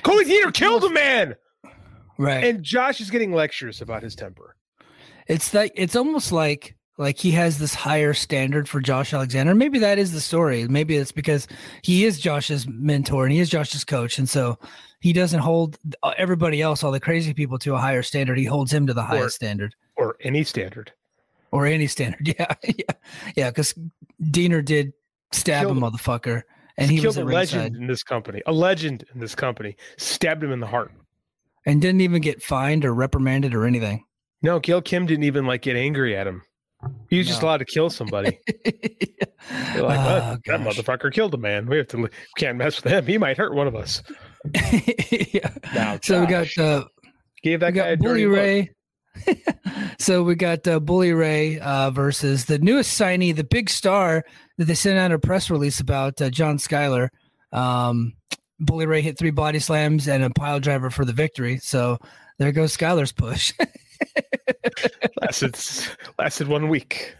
[0.01, 1.35] Cody Deaner killed a man.
[2.17, 2.43] Right.
[2.43, 4.55] And Josh is getting lectures about his temper.
[5.27, 9.53] It's like it's almost like like he has this higher standard for Josh Alexander.
[9.53, 10.67] Maybe that is the story.
[10.67, 11.47] Maybe it's because
[11.83, 14.57] he is Josh's mentor and he is Josh's coach, and so
[14.99, 15.77] he doesn't hold
[16.17, 18.37] everybody else, all the crazy people, to a higher standard.
[18.37, 20.91] He holds him to the highest or, standard, or any standard,
[21.51, 22.27] or any standard.
[22.39, 22.95] Yeah, yeah,
[23.35, 23.49] yeah.
[23.51, 23.75] Because
[24.21, 24.93] Deaner did
[25.31, 26.43] stab Killed a motherfucker,
[26.77, 28.41] and he was a legend in this company.
[28.47, 30.91] A legend in this company stabbed him in the heart
[31.67, 34.03] and didn't even get fined or reprimanded or anything.
[34.41, 36.41] No, Gail Kim didn't even like get angry at him.
[37.09, 37.31] He was no.
[37.31, 38.39] just allowed to kill somebody.
[38.65, 41.67] They're like, oh, that motherfucker killed a man.
[41.67, 43.05] We have to can't mess with him.
[43.05, 44.01] He might hurt one of us.
[45.33, 45.53] yeah.
[45.73, 46.85] Now, so we got uh,
[47.43, 48.71] gave that guy Bully Ray.
[49.99, 54.23] so we got uh, Bully Ray uh, versus the newest signee, the big star
[54.57, 57.09] that they sent out a press release about, uh, John Skyler.
[57.51, 58.13] Um,
[58.59, 61.57] Bully Ray hit three body slams and a pile driver for the victory.
[61.57, 61.99] So
[62.39, 63.53] there goes Skyler's push.
[65.21, 65.57] lasted
[66.17, 67.15] lasted one week.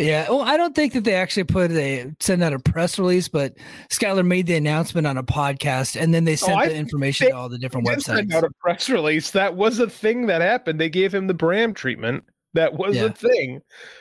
[0.00, 3.28] Yeah, well, I don't think that they actually put a send out a press release,
[3.28, 3.54] but
[3.90, 7.36] Skyler made the announcement on a podcast, and then they sent oh, the information to
[7.36, 8.16] all the different websites.
[8.16, 9.30] Send out a press release.
[9.32, 10.80] That was a thing that happened.
[10.80, 12.24] They gave him the Bram treatment.
[12.54, 13.04] That was yeah.
[13.04, 13.60] a thing.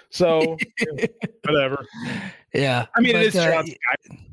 [0.10, 0.58] So
[1.44, 1.86] whatever.
[2.54, 3.64] Yeah, I mean, but, it is uh,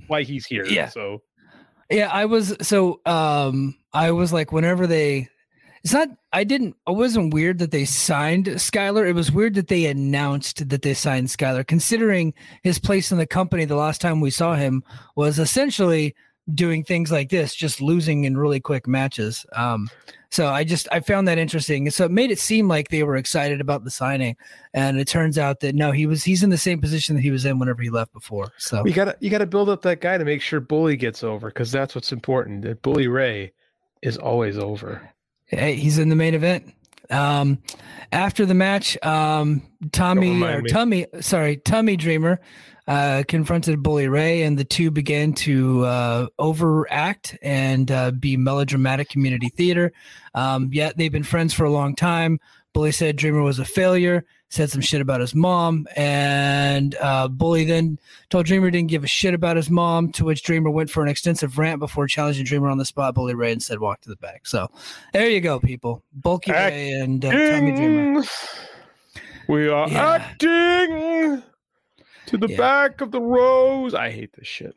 [0.07, 0.67] why he's here.
[0.67, 0.89] Yeah.
[0.89, 1.23] So
[1.91, 5.29] yeah, I was so um I was like, whenever they
[5.85, 9.09] it's not I didn't it wasn't weird that they signed Skyler.
[9.09, 13.27] It was weird that they announced that they signed Skyler, considering his place in the
[13.27, 14.83] company the last time we saw him
[15.15, 16.15] was essentially
[16.55, 19.45] doing things like this, just losing in really quick matches.
[19.53, 19.89] Um,
[20.31, 21.89] so I just I found that interesting.
[21.91, 24.37] So it made it seem like they were excited about the signing,
[24.75, 27.31] and it turns out that no, he was he's in the same position that he
[27.31, 28.53] was in whenever he left before.
[28.59, 31.49] So you gotta you gotta build up that guy to make sure Bully gets over
[31.49, 32.63] because that's what's important.
[32.63, 33.53] That Bully Ray
[34.03, 35.11] is always over.
[35.47, 36.75] Hey, he's in the main event.
[37.09, 37.59] Um,
[38.13, 42.41] after the match, um, Tommy or Tummy, sorry, Tummy Dreamer,
[42.87, 49.09] uh, confronted Bully Ray, and the two began to uh, overact and uh, be melodramatic
[49.09, 49.93] community theater.
[50.35, 52.39] Um, yet they've been friends for a long time.
[52.73, 57.65] Bully said Dreamer was a failure said some shit about his mom, and uh, Bully
[57.65, 57.99] then
[58.31, 60.13] told Dreamer didn't give a shit about his mom.
[60.13, 63.15] To which Dreamer went for an extensive rant before challenging Dreamer on the spot.
[63.15, 64.47] Bully Ray instead walked to the back.
[64.47, 64.71] So
[65.13, 66.03] there you go, people.
[66.13, 66.53] Bulky.
[66.53, 68.23] Ray and uh, Tommy Dreamer.
[69.49, 70.15] We are yeah.
[70.15, 71.43] acting
[72.27, 72.57] to the yeah.
[72.57, 73.95] back of the rose.
[73.95, 74.75] I hate this shit.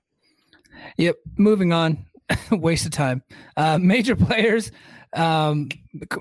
[0.97, 1.17] Yep.
[1.37, 2.05] Moving on.
[2.51, 3.23] Waste of time.
[3.57, 4.71] Uh, major players
[5.13, 5.69] um,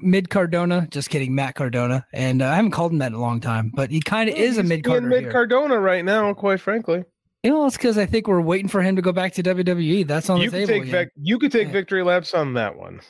[0.01, 0.87] mid Cardona.
[0.91, 2.07] Just kidding, Matt Cardona.
[2.13, 4.37] And uh, I haven't called him that in a long time, but he kind of
[4.37, 7.05] is a mid Mid Cardona right now, quite frankly.
[7.43, 10.07] You know, it's because I think we're waiting for him to go back to WWE.
[10.07, 10.91] That's on you the table.
[10.91, 13.01] Take you could take victory laps on that one.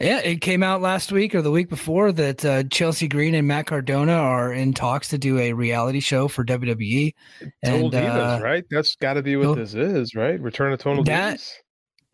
[0.00, 3.46] Yeah, it came out last week or the week before that uh, Chelsea Green and
[3.46, 7.14] Matt Cardona are in talks to do a reality show for WWE.
[7.64, 8.64] Total and, Divas, uh, right?
[8.70, 10.40] That's got to be what this is, right?
[10.40, 11.52] Return of Total that, Divas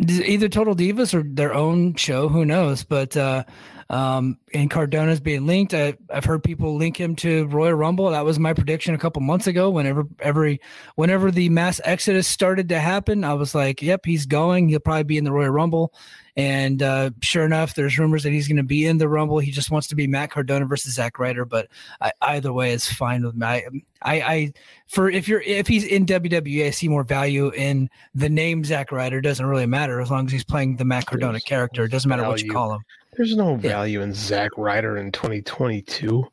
[0.01, 2.29] either Total Divas or their own show.
[2.29, 2.85] Who knows?
[2.85, 3.45] But uh,
[3.91, 5.73] um, and Cardona's being linked.
[5.73, 8.11] I, have heard people link him to Royal Rumble.
[8.11, 9.71] That was my prediction a couple months ago.
[9.71, 10.61] Whenever every
[10.97, 14.69] whenever the mass exodus started to happen, I was like, "Yep, he's going.
[14.69, 15.95] He'll probably be in the Royal Rumble."
[16.37, 19.41] And uh, sure enough, there's rumors that he's going to be in the Rumble.
[19.41, 21.67] He just wants to be Matt Cardona versus Zack Ryder, but
[22.01, 23.45] I, either way is fine with me.
[23.45, 23.65] I,
[24.03, 24.53] I, I,
[24.87, 28.93] for if you're if he's in WWE, I see more value in the name Zack
[28.93, 29.21] Ryder.
[29.21, 31.85] Doesn't really matter as long as he's playing the Matt Cardona character.
[31.85, 32.83] It doesn't matter what you call him.
[33.19, 34.05] There's no value yeah.
[34.05, 36.25] in Zack Ryder in 2022.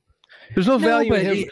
[0.53, 1.35] There's no, no value in him.
[1.35, 1.49] He,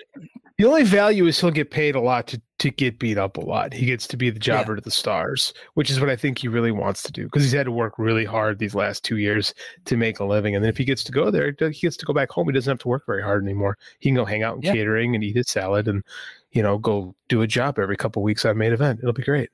[0.60, 3.42] the only value is he'll get paid a lot to, to get beat up a
[3.42, 3.74] lot.
[3.74, 4.76] He gets to be the jobber yeah.
[4.76, 7.52] to the stars, which is what I think he really wants to do because he's
[7.52, 10.56] had to work really hard these last two years to make a living.
[10.56, 12.48] And then if he gets to go there, he gets to go back home.
[12.48, 13.80] He doesn't have to work very hard anymore.
[13.98, 14.74] He can go hang out in yeah.
[14.74, 16.04] catering and eat his salad and,
[16.52, 19.00] you know, go do a job every couple weeks on a main event.
[19.00, 19.50] It'll be great.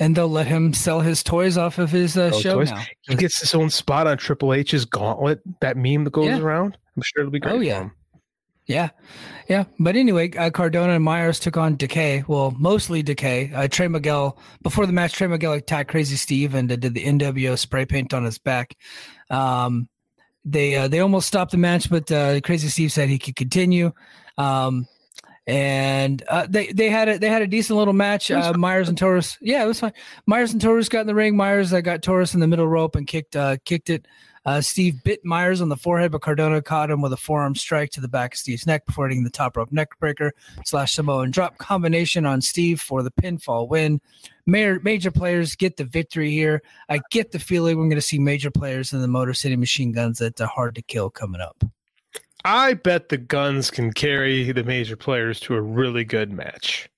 [0.00, 2.70] And they'll let him sell his toys off of his uh, show toys.
[2.70, 2.82] now.
[3.02, 6.40] He gets his own spot on Triple H's gauntlet, that meme that goes yeah.
[6.40, 6.76] around.
[6.96, 7.54] I'm sure it'll be great.
[7.54, 7.90] Oh, yeah.
[8.66, 8.90] Yeah,
[9.48, 9.64] yeah.
[9.78, 12.24] But anyway, uh, Cardona and Myers took on Decay.
[12.26, 13.52] Well, mostly Decay.
[13.52, 15.12] Uh, Trey Miguel before the match.
[15.12, 18.74] Trey Miguel attacked Crazy Steve and did the NWO spray paint on his back.
[19.28, 19.88] Um,
[20.46, 23.92] they uh, they almost stopped the match, but uh, Crazy Steve said he could continue.
[24.38, 24.86] Um,
[25.46, 28.30] and uh, they they had a they had a decent little match.
[28.30, 29.92] Uh, Myers and Taurus, yeah, it was fine.
[30.26, 31.36] Myers and Taurus got in the ring.
[31.36, 34.06] Myers uh, got Taurus in the middle rope and kicked uh, kicked it.
[34.46, 37.90] Uh, Steve bit Myers on the forehead, but Cardona caught him with a forearm strike
[37.92, 40.32] to the back of Steve's neck before hitting the top rope neckbreaker
[40.66, 44.02] slash Samoan drop combination on Steve for the pinfall win.
[44.44, 46.62] Major, major players get the victory here.
[46.90, 49.92] I get the feeling we're going to see major players in the Motor City Machine
[49.92, 51.64] Guns that are hard to kill coming up.
[52.44, 56.88] I bet the guns can carry the major players to a really good match.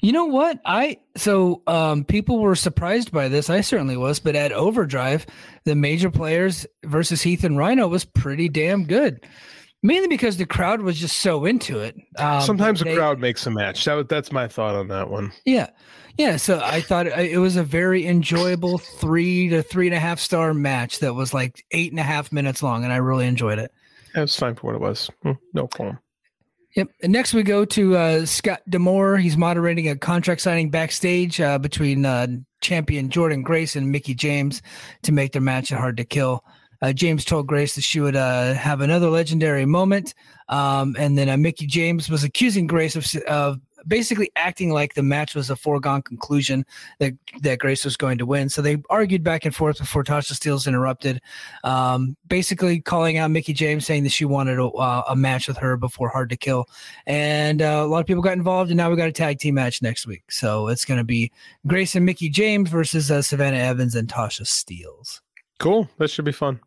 [0.00, 0.60] You know what?
[0.64, 3.50] I so um, people were surprised by this.
[3.50, 5.26] I certainly was, but at Overdrive,
[5.64, 9.26] the major players versus Heath and Rhino was pretty damn good.
[9.82, 11.96] Mainly because the crowd was just so into it.
[12.16, 13.84] Um, Sometimes they, the crowd makes a match.
[13.84, 15.32] That, that's my thought on that one.
[15.44, 15.70] Yeah,
[16.16, 16.36] yeah.
[16.36, 20.52] So I thought it was a very enjoyable three to three and a half star
[20.52, 23.72] match that was like eight and a half minutes long, and I really enjoyed it.
[24.14, 25.10] It was fine for what it was.
[25.22, 25.98] Hmm, no problem.
[26.76, 26.88] Yep.
[27.02, 29.16] And next we go to uh, Scott D'Amore.
[29.16, 32.26] He's moderating a contract signing backstage uh, between uh,
[32.60, 34.62] champion Jordynne Grace and Mickie James
[35.02, 36.44] to make their match hard to kill.
[36.80, 40.14] Uh, James told Grace that she would uh, have another legendary moment,
[40.48, 45.02] um, and then uh, Mickie James was accusing Grace of, of basically acting like the
[45.02, 46.64] match was a foregone conclusion
[46.98, 48.48] that that Grace was going to win.
[48.48, 51.20] So they argued back and forth before Tasha Steelz interrupted,
[51.64, 55.58] um, basically calling out Mickie James, saying that she wanted a, uh, a match with
[55.58, 56.66] her before Hard to Kill,
[57.06, 58.70] and uh, a lot of people got involved.
[58.70, 60.30] And now we got a tag team match next week.
[60.30, 61.30] So it's going to be
[61.66, 65.20] Grace and Mickie James versus uh, Savannah Evans and Tasha Steelz.
[65.58, 65.88] Cool.
[65.98, 66.60] That should be fun.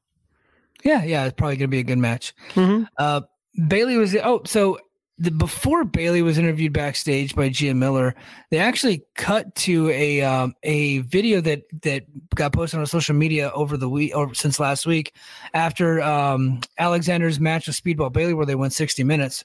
[0.84, 2.34] Yeah, yeah, it's probably going to be a good match.
[2.54, 2.86] Mm-hmm.
[2.97, 3.21] Uh,
[3.67, 4.80] Bailey was oh so
[5.17, 8.15] the before Bailey was interviewed backstage by Gia Miller,
[8.50, 13.52] they actually cut to a um, a video that that got posted on social media
[13.54, 15.13] over the week or since last week
[15.54, 19.43] after um, Alexander's match with Speedball Bailey, where they went 60 minutes.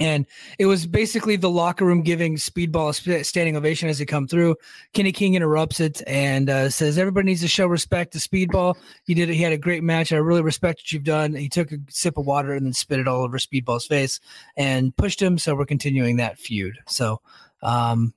[0.00, 0.26] And
[0.58, 4.56] it was basically the locker room giving Speedball a standing ovation as he come through.
[4.92, 8.76] Kenny King interrupts it and uh, says, "Everybody needs to show respect to Speedball.
[9.06, 9.30] He did.
[9.30, 9.34] It.
[9.34, 10.12] He had a great match.
[10.12, 12.98] I really respect what you've done." He took a sip of water and then spit
[12.98, 14.20] it all over Speedball's face
[14.56, 15.38] and pushed him.
[15.38, 16.78] So we're continuing that feud.
[16.86, 17.20] So
[17.62, 18.12] um,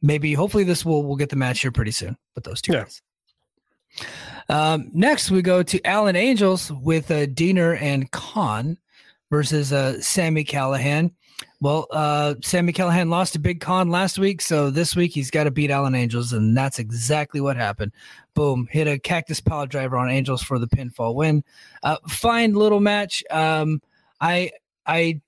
[0.00, 2.82] maybe, hopefully, this will we'll get the match here pretty soon with those two Yeah.
[2.82, 3.02] guys.
[4.48, 8.78] Um, next, we go to Alan Angels with uh, Deaner and Kon
[9.32, 11.10] versus uh, Sammy Callahan.
[11.62, 15.44] Well, uh, Sammy Callahan lost to Big Kon last week, so this week he's got
[15.44, 17.92] to beat Alan Angels, and that's exactly what happened.
[18.34, 21.42] Boom, hit a cactus power driver on Angels for the pinfall win.
[21.82, 23.24] Uh, fine little match.
[23.30, 23.80] Um,
[24.20, 24.50] I
[24.86, 25.20] I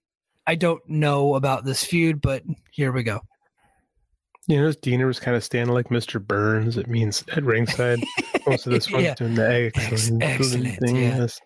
[0.46, 3.20] I don't know about this feud, but here we go.
[4.46, 6.22] You know, Deaner was kind of standing like Mr.
[6.24, 6.76] Burns.
[6.76, 8.00] It means at ringside.
[8.46, 9.14] Most of this one's Yeah.
[9.14, 10.96] doing the excellent, excellent, thing.
[10.96, 11.16] yeah.
[11.16, 11.40] Yes.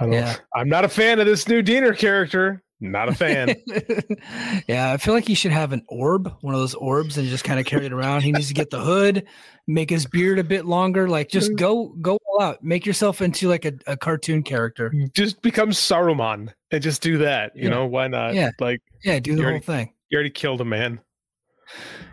[0.00, 0.36] I don't, Yeah.
[0.54, 2.62] I'm not a fan of this new Deaner character.
[2.84, 3.54] Not a fan.
[4.66, 7.44] yeah, I feel like he should have an orb, one of those orbs, and just
[7.44, 8.22] kind of carry it around.
[8.22, 9.24] He needs to get the hood,
[9.68, 11.08] make his beard a bit longer.
[11.08, 11.56] Like, just mm.
[11.58, 12.64] go go all out.
[12.64, 14.92] Make yourself into like a, a cartoon character.
[15.14, 17.52] just become Saruman and just do that.
[17.54, 17.68] You Yeah.
[17.70, 18.34] know, why not?
[18.34, 18.50] Yeah.
[18.58, 19.92] Like Yeah, do the whole already- thing.
[20.08, 21.00] you already killed a man.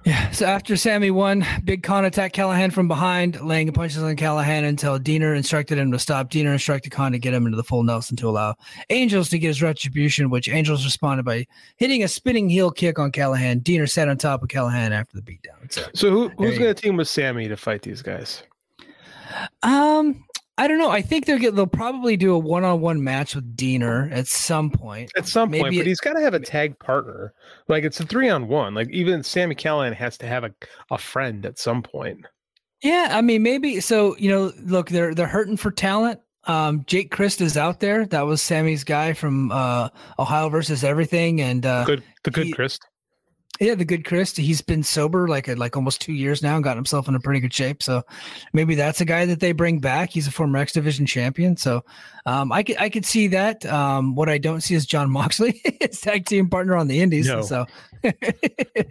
[0.05, 0.31] Yeah.
[0.31, 4.97] So after Sammy won, Big Kon attacked Callahan from behind, laying punches on Callahan until
[4.97, 6.31] Deaner instructed him to stop.
[6.31, 8.55] Deaner instructed Kon to get him into the full Nelson to allow
[8.89, 11.45] Angels to get his retribution, which Angels responded by
[11.77, 13.59] hitting a spinning heel kick on Callahan.
[13.59, 15.71] Deaner sat on top of Callahan after the beatdown.
[15.71, 18.43] So, So who, who's going to team with Sammy to fight these guys?
[19.63, 20.23] um,
[20.59, 20.89] I don't know.
[20.89, 25.11] I think they're get, they'll probably do a one-on-one match with Deaner at some point.
[25.15, 27.33] At some point, Maybe but it- he's got to have a tag partner.
[27.67, 28.73] Like it's a three on one.
[28.73, 30.53] Like even Sammy Callahan has to have a,
[30.91, 32.25] a friend at some point.
[32.83, 33.79] Yeah, I mean, maybe.
[33.79, 36.19] So you know, look, they're they're hurting for talent.
[36.45, 38.05] Um, Jake Crist is out there.
[38.05, 42.53] That was Sammy's guy from uh, Ohio versus Everything, and uh, Good, the good he-
[42.53, 42.79] Chris.
[43.59, 44.35] Yeah, the good Chris.
[44.35, 47.39] He's been sober like like almost two years now, and gotten himself in a pretty
[47.39, 47.83] good shape.
[47.83, 48.03] So
[48.53, 50.09] maybe that's a guy that they bring back.
[50.11, 51.83] He's a former X Division champion, so
[52.25, 53.65] um, I could I could see that.
[53.65, 57.27] Um, what I don't see is John Moxley, his tag team partner on the Indies.
[57.27, 57.41] No.
[57.41, 57.65] So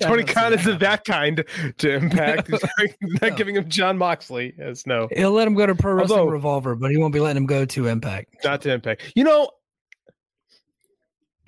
[0.01, 0.61] Tony Khan that.
[0.61, 1.45] isn't that kind
[1.79, 2.49] to impact.
[2.79, 3.37] He's not No.
[3.37, 6.75] giving him John Moxley as no, He'll let him go to Pro Wrestling Although- Revolver,
[6.75, 8.29] but he won't be letting him go to Impact.
[8.45, 9.13] not to impact.
[9.15, 9.51] You know,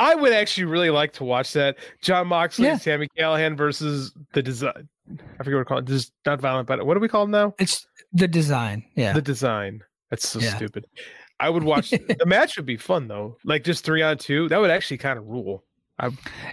[0.01, 2.77] I would actually really like to watch that John Moxley, Yeah.
[2.79, 4.89] Sammy Callahan versus the design.
[5.39, 5.87] I forget what we call it.
[5.87, 7.55] This is not violent, but what do we call them now?
[7.59, 8.85] It's the design.
[8.95, 9.13] Yeah.
[9.13, 9.83] The design.
[10.09, 10.57] That's so Yeah.
[10.57, 10.87] stupid.
[11.39, 12.57] I would watch the match.
[12.57, 13.37] Would be fun though.
[13.45, 14.49] Like just three on two.
[14.49, 15.65] That would actually kind of rule.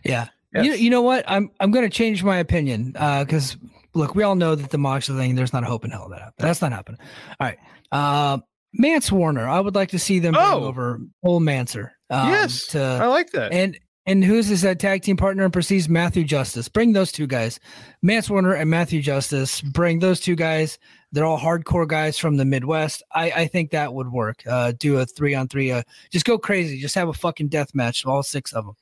[0.03, 0.27] yeah.
[0.53, 0.65] Yes.
[0.65, 1.25] You, you know what?
[1.27, 3.57] I'm I'm going to change my opinion because
[3.93, 5.35] look, we all know that the Moxley thing.
[5.35, 6.35] There's not a hope in hell that happens.
[6.37, 6.99] That's not happening.
[7.39, 7.57] All right.
[7.91, 8.39] Uh,
[8.73, 9.47] Mance Warner.
[9.47, 10.63] I would like to see them Oh.
[10.65, 11.91] over Old Manser.
[12.09, 13.51] Um, yes, To I like that.
[13.51, 15.89] and and who's his uh, tag team partner and Prestige?
[15.89, 16.69] Matthew Justice.
[16.69, 17.59] Bring those two guys,
[18.01, 19.59] Mance Warner and Matthew Justice.
[19.61, 20.79] Bring those two guys.
[21.11, 23.03] They're all hardcore guys from the Midwest.
[23.13, 24.43] I, I think that would work.
[24.47, 25.71] Uh, do a three on three.
[25.71, 26.79] Uh, just go crazy.
[26.79, 28.03] Just have a fucking death match.
[28.05, 28.75] Of all six of them.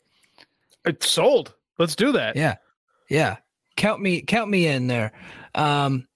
[0.86, 1.56] it's sold.
[1.80, 2.36] Let's do that.
[2.36, 2.56] Yeah,
[3.10, 3.38] yeah.
[3.78, 5.12] Count me, count me in there.
[5.56, 6.08] Um,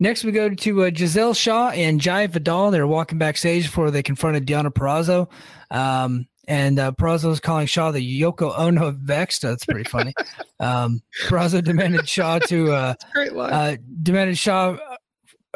[0.00, 2.70] next, we go to uh, Giselle Shaw and Jai Vidal.
[2.70, 5.28] They're walking backstage before they confronted Deonna Purrazzo.
[5.76, 9.42] Um, and uh, Purrazzo is calling Shaw the Yoko Ono of Vexed.
[9.42, 10.12] That's pretty funny.
[10.60, 13.52] um, Purrazzo demanded Shaw to uh, Great line.
[13.52, 14.96] uh, demanded Shaw uh,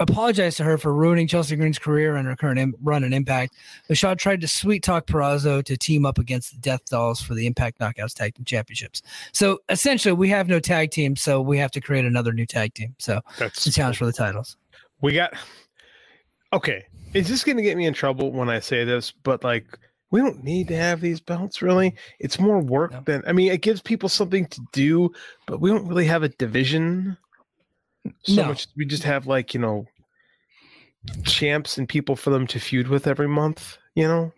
[0.01, 3.55] apologize to her for ruining Chelsea Green's career and her current im- run and Impact.
[3.89, 7.35] But Shaw tried to sweet talk Purrazzo to team up against the Death Dolls for
[7.35, 9.03] the Impact Knockouts Tag Team Championships.
[9.33, 12.75] So essentially, we have no tag team, so we have to create another new tag
[12.75, 12.95] team.
[12.99, 14.57] So That's it's a challenge for the titles.
[15.01, 15.35] we got.
[16.53, 19.11] Okay, is this going to get me in trouble when I say this?
[19.13, 19.67] But like,
[20.11, 21.61] we don't need to have these belts.
[21.63, 23.03] Really, it's more work No.
[23.05, 23.23] than.
[23.27, 25.11] I mean, it gives people something to do,
[25.47, 27.17] but we don't really have a division.
[28.23, 28.49] So No.
[28.49, 28.67] much.
[28.77, 29.87] We just have like you know,
[31.25, 33.77] champs and people for them to feud with every month.
[33.95, 34.33] You know.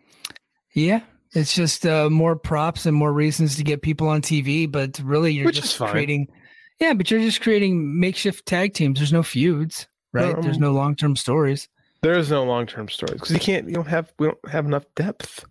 [0.72, 1.00] Yeah,
[1.32, 5.32] It's just uh, more props and more reasons to get people on TV, but really
[5.32, 6.28] you're Which just creating.
[6.78, 8.98] Yeah, but you're just creating makeshift tag teams.
[9.00, 10.40] There's no feuds, right?
[10.40, 11.68] There's Um, no long term stories.
[12.02, 13.68] There is no long term stories because you can't.
[13.68, 14.12] You don't have.
[14.18, 15.44] We don't have enough depth.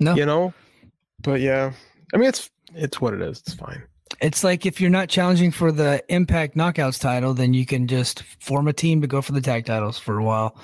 [0.00, 0.14] No.
[0.14, 0.54] You know.
[1.22, 1.72] But yeah,
[2.12, 3.40] I mean, it's it's what it is.
[3.40, 3.82] It's fine.
[4.20, 8.22] It's like if you're not challenging for the Impact Knockouts title, then you can just
[8.40, 10.56] form a team to go for the tag titles for a while.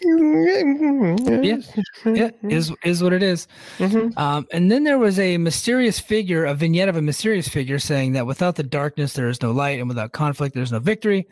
[0.00, 1.58] Yeah.
[2.04, 3.48] Yeah, is is what it is.
[3.78, 4.16] Mhm.
[4.16, 8.12] Um, and then there was a mysterious figure, a vignette of a mysterious figure saying
[8.12, 11.26] that without the darkness there is no light, and without conflict there's no victory.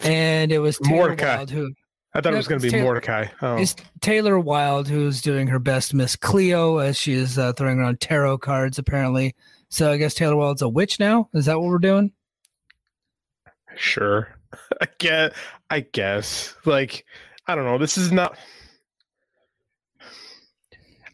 [0.00, 1.36] And it was Taylor Mordecai.
[1.36, 1.72] Wilde who
[2.14, 3.26] I thought it was going to be Taylor- Mordecai.
[3.42, 3.56] Oh.
[3.56, 8.00] It's Taylor Wilde who's doing her best Miss Cleo as she is uh, throwing around
[8.00, 9.34] tarot cards apparently.
[9.68, 11.28] So I guess Taylor Wilde's a witch now.
[11.34, 12.12] Is that what we're doing?
[13.76, 14.28] Sure.
[14.80, 15.32] I guess.
[15.70, 16.54] I guess.
[16.64, 17.04] Like,
[17.48, 17.78] I don't know.
[17.78, 18.36] This is not.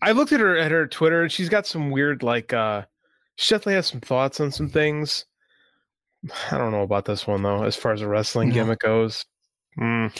[0.02, 2.82] I looked at her at her Twitter, and she's got some weird, like, uh,
[3.36, 5.24] she definitely has some thoughts on some things.
[6.50, 8.54] I don't know about this one though, as far as a wrestling No.
[8.54, 9.24] gimmick goes.
[9.78, 10.12] Mm,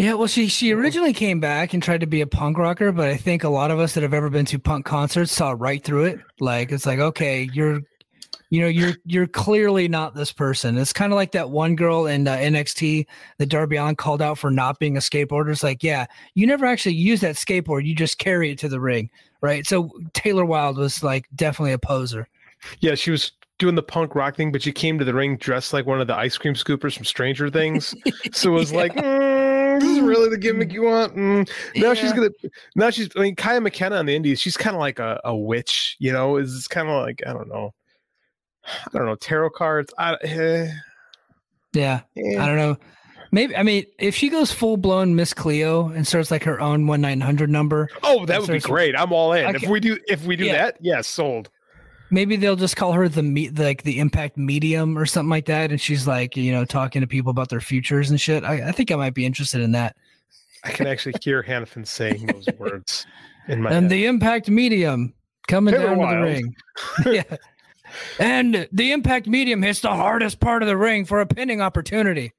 [0.00, 3.08] Yeah, well, she she originally came back and tried to be a punk rocker, but
[3.08, 5.84] I think a lot of us that have ever been to punk concerts saw right
[5.84, 6.20] through it.
[6.40, 7.82] Like it's like, okay, you're,
[8.48, 10.78] you know, you're you're clearly not this person.
[10.78, 13.04] It's kind of like that one girl in uh, NXT
[13.36, 15.52] that Darby Allin called out for not being a skateboarder.
[15.52, 18.80] It's like, yeah, you never actually use that skateboard; you just carry it to the
[18.80, 19.10] ring,
[19.42, 19.66] right?
[19.66, 22.26] So Taylor Wilde was like definitely a poser.
[22.78, 25.72] Yeah, she was doing the punk rock thing, but she came to the ring dressed
[25.72, 27.94] like one of the ice cream scoopers from Stranger Things.
[28.32, 29.29] So it was like, mm,
[29.80, 31.16] this is really the gimmick you want.
[31.16, 31.50] Mm.
[31.76, 32.30] Now she's gonna.
[32.76, 33.08] Now she's.
[33.16, 34.40] I mean, Kaya McKenna on the Indies.
[34.40, 35.96] She's kind of like a, a witch.
[35.98, 37.74] You know, is kind of like I don't know.
[38.64, 39.92] I don't know tarot cards.
[39.98, 40.70] I, eh,
[41.72, 42.00] yeah.
[42.16, 42.76] I don't know.
[43.32, 46.86] Maybe I mean if she goes full blown Miss Cleo and starts like her own
[46.86, 48.96] one nine hundred number, Oh, that would be great.
[48.98, 49.46] I'm all in.
[49.46, 49.64] Okay.
[49.64, 50.52] If we do, if we do Yeah.
[50.52, 51.48] that, yes, sold.
[52.10, 55.70] Maybe they'll just call her the meet like the impact medium or something like that,
[55.70, 58.44] and she's like you know talking to people about their futures and shit.
[58.44, 59.96] I, I think I might be interested in that.
[60.64, 63.06] I can actually hear Hannifan saying those words
[63.48, 63.90] in my and head.
[63.90, 65.14] the impact medium
[65.48, 66.56] coming Taylor down to the ring.
[67.06, 67.36] yeah.
[68.18, 72.32] And the impact medium hits the hardest part of the ring for a pinning opportunity.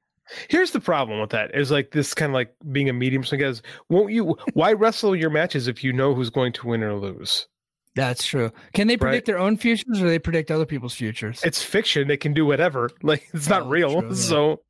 [0.48, 3.24] Here's the problem with that is like this kind of like being a medium.
[3.24, 4.36] So guys, won't you?
[4.54, 7.48] Why wrestle your matches if you know who's going to win or lose?
[7.94, 8.50] That's true.
[8.72, 9.34] Can they predict Right.
[9.34, 11.40] their own futures or they predict other people's futures?
[11.44, 12.08] It's fiction.
[12.08, 12.88] They can do whatever.
[13.02, 14.00] Like it's not Oh, real.
[14.00, 14.14] true, yeah.
[14.14, 14.60] So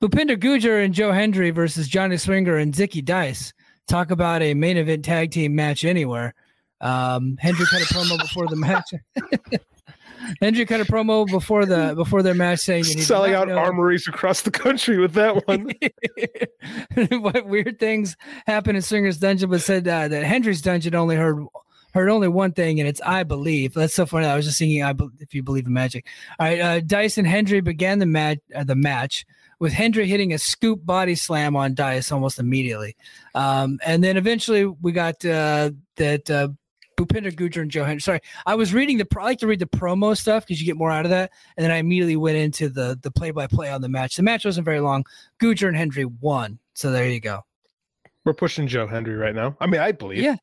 [0.00, 3.52] Bhupinder Gujjar and Joe Hendry versus Johnny Swinger and Zicky Dice.
[3.88, 6.34] Talk about a main event tag team match anywhere.
[6.80, 8.94] Um, Hendry cut a promo before the match.
[10.40, 14.06] Hendry cut a promo before the before their match saying that selling out know- armories
[14.06, 15.70] across the country with that one.
[17.20, 21.44] what weird things happen in Swinger's dungeon, but said uh, that Hendry's dungeon only heard
[21.92, 23.74] heard only one thing, and it's I believe.
[23.74, 24.26] That's so funny.
[24.26, 26.06] I was just thinking, I be- if you believe in magic.
[26.38, 28.38] All right, uh, Dice and Hendry began the match.
[28.54, 29.26] Uh, the match
[29.58, 32.96] with Hendry hitting a scoop body slam on Dice almost immediately,
[33.34, 36.30] um, and then eventually we got uh, that.
[36.30, 36.48] Uh,
[36.96, 38.02] Bhupinder Gujjar and Joe Hendry.
[38.02, 39.06] Sorry, I was reading the.
[39.18, 41.64] I like to read the promo stuff because you get more out of that, and
[41.64, 44.16] then I immediately went into the the play by play on the match.
[44.16, 45.06] The match wasn't very long.
[45.40, 46.58] Gujjar and Hendry won.
[46.74, 47.40] So there you go.
[48.24, 49.56] We're pushing Joe Hendry right now.
[49.60, 50.22] I mean, I believe.
[50.22, 50.36] Yeah.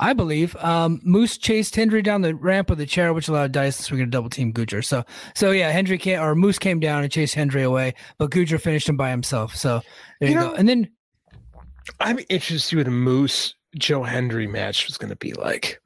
[0.00, 3.76] I believe um, Moose chased Hendry down the ramp with a chair, which allowed Dice
[3.78, 4.84] to swing a double team Gujjar.
[4.84, 5.04] So,
[5.34, 8.88] so yeah, Hendry came or Moose came down and chased Hendry away, but Gujjar finished
[8.88, 9.54] him by himself.
[9.56, 9.80] So
[10.20, 10.48] there you, You go.
[10.48, 10.90] know- And then
[12.00, 15.80] I'm interested to see what a Moose Joe Hendry match was going to be like.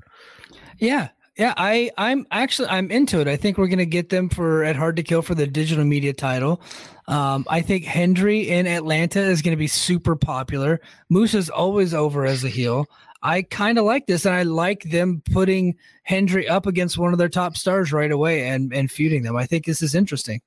[0.79, 3.29] yeah, yeah, I I'm actually I'm into it.
[3.29, 6.12] I think we're gonna get them for at Hard to Kill for the digital media
[6.12, 6.61] title.
[7.09, 10.81] Um, I think Hendry in Atlanta is gonna be super popular.
[11.09, 12.85] Moose is always over as a heel.
[13.22, 17.18] I kind of like this, and I like them putting Hendry up against one of
[17.18, 19.37] their top stars right away and and feuding them.
[19.37, 20.40] I think this is interesting.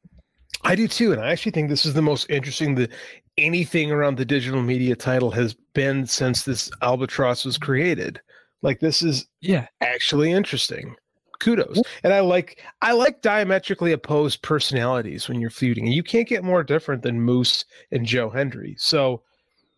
[0.64, 2.92] I do too, and I actually think this is the most interesting that
[3.38, 8.22] anything around the digital media title has been since this albatross was created.
[8.62, 10.96] Like this is Yeah, actually interesting.
[11.40, 11.82] Kudos.
[12.04, 15.86] And I like I like diametrically opposed personalities when you're feuding.
[15.86, 18.76] And you can't get more different than Moose and Joe Hendry.
[18.78, 19.22] So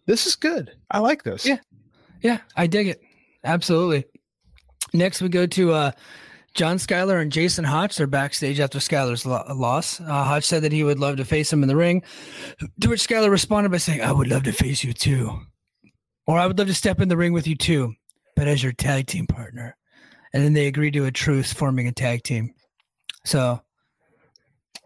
[0.06, 0.72] this is good.
[0.92, 1.46] I like this.
[1.46, 1.58] Yeah.
[2.26, 3.02] Yeah, I dig it.
[3.44, 4.06] Absolutely.
[4.96, 5.92] Next, we go to uh,
[6.56, 7.98] John Skyler and Jason Hotch.
[7.98, 10.02] They're backstage after Skyler's lo- loss.
[10.02, 12.02] Uh, Hotch said that he would love to face him in the ring,
[12.82, 15.40] to which Skyler responded by saying, I would love to face you too.
[16.26, 17.94] Or I would love to step in the ring with you too,
[18.36, 19.78] but as your tag team partner.
[20.34, 22.56] And then they agreed to a truce, forming a tag team.
[23.24, 23.62] So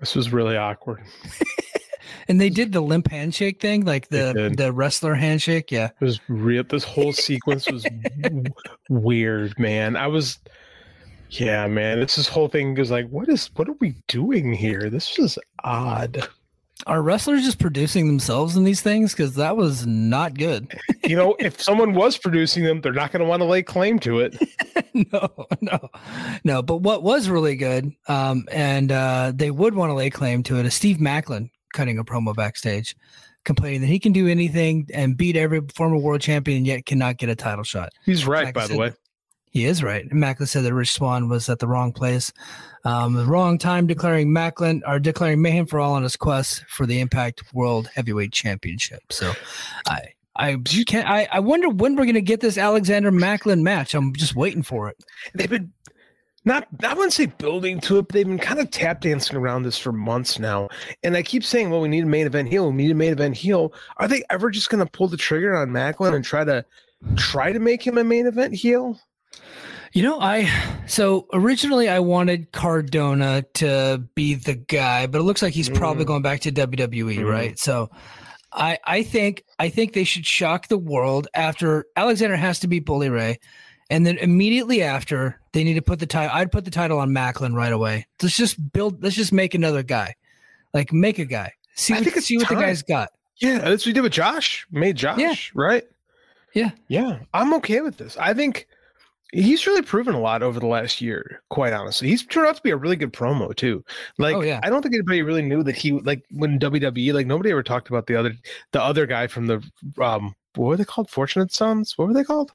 [0.01, 1.03] This was really awkward.
[2.29, 5.71] And they did the limp handshake thing, like the the wrestler handshake.
[5.71, 5.89] Yeah.
[5.99, 6.63] It was real.
[6.63, 7.83] This whole sequence was
[8.21, 8.43] w-
[8.87, 9.95] weird, man.
[9.95, 10.37] I was,
[11.31, 11.99] yeah, man.
[11.99, 14.91] This this whole thing was like, what is, what are we doing here?
[14.91, 16.29] This was odd.
[16.87, 19.11] Are wrestlers just producing themselves in these things?
[19.11, 20.79] Because that was not good.
[21.03, 23.99] You know, if someone was producing them, they're not going to want to lay claim
[23.99, 24.37] to it.
[25.11, 25.89] no, no,
[26.45, 26.61] no.
[26.61, 30.57] But what was really good, um, and uh, they would want to lay claim to
[30.57, 32.95] it, is Steve Maclin cutting a promo backstage,
[33.45, 37.29] complaining that he can do anything and beat every former world champion, yet cannot get
[37.29, 37.89] a title shot.
[38.05, 38.93] He's right, Like I by the said, way.
[39.51, 40.07] He is right.
[40.11, 42.31] Maclin said that Rich Swann was at the wrong place,
[42.85, 46.85] um, the wrong time, declaring Maclin or declaring mayhem for all on his quest for
[46.85, 49.01] the Impact World Heavyweight Championship.
[49.09, 49.33] So,
[49.87, 49.99] I.
[50.35, 50.55] I
[50.87, 51.09] can't.
[51.09, 53.93] I, I wonder when we're gonna get this Alexander Maclin match.
[53.93, 54.95] I'm just waiting for it.
[55.33, 55.73] They've been
[56.45, 59.63] not, I wouldn't say building to it, but they've been kind of tap dancing around
[59.63, 60.69] this for months now.
[61.03, 62.69] And I keep saying, well, we need a main event heel.
[62.71, 63.73] We need a main event heel.
[63.97, 66.63] Are they ever just going to pull the trigger on Maclin and try to
[67.15, 68.99] try to make him a main event heel?
[69.91, 70.49] You know, I
[70.85, 76.03] so originally I wanted Cardona to be the guy, but it looks like he's probably
[76.03, 76.07] Mm.
[76.07, 77.29] going back to WWE, Mhm.
[77.29, 77.57] right?
[77.59, 77.89] So
[78.53, 82.85] I I think I think they should shock the world after Alexander has to beat
[82.85, 83.39] Bully Ray,
[83.89, 86.31] and then immediately after they need to put the title.
[86.33, 88.07] I'd put the title on Maclin right away.
[88.21, 89.03] Let's just build.
[89.03, 90.15] Let's just make another guy,
[90.73, 91.53] like make a guy.
[91.75, 93.09] See I what, think see what the guy's got.
[93.37, 94.67] Yeah, that's what we did with Josh.
[94.71, 95.35] Made Josh, yeah.
[95.53, 95.83] right?
[96.53, 96.71] Yeah.
[96.87, 97.19] Yeah.
[97.33, 98.17] I'm okay with this.
[98.17, 98.67] I think
[99.31, 102.09] he's really proven a lot over the last year, quite honestly.
[102.09, 103.83] He's turned out to be a really good promo too.
[104.17, 104.59] Like Oh, yeah.
[104.63, 107.89] I don't think anybody really knew that he like when WWE, like nobody ever talked
[107.89, 108.33] about the other
[108.71, 109.63] the other guy from the
[110.01, 111.09] um what were they called?
[111.09, 111.97] Fortunate Sons?
[111.97, 112.51] What were they called?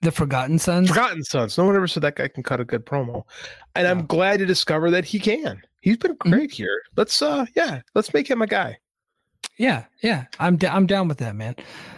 [0.00, 0.88] The Forgotten Sons.
[0.88, 1.58] Forgotten Sons.
[1.58, 3.24] No one ever said that guy can cut a good promo.
[3.74, 5.60] And I'm glad to discover that he can.
[5.80, 6.30] He's been Mhm.
[6.30, 6.82] great here.
[6.96, 8.78] Let's uh yeah, let's make him a guy.
[9.56, 11.56] Yeah, yeah, I'm d- I'm down with that, man.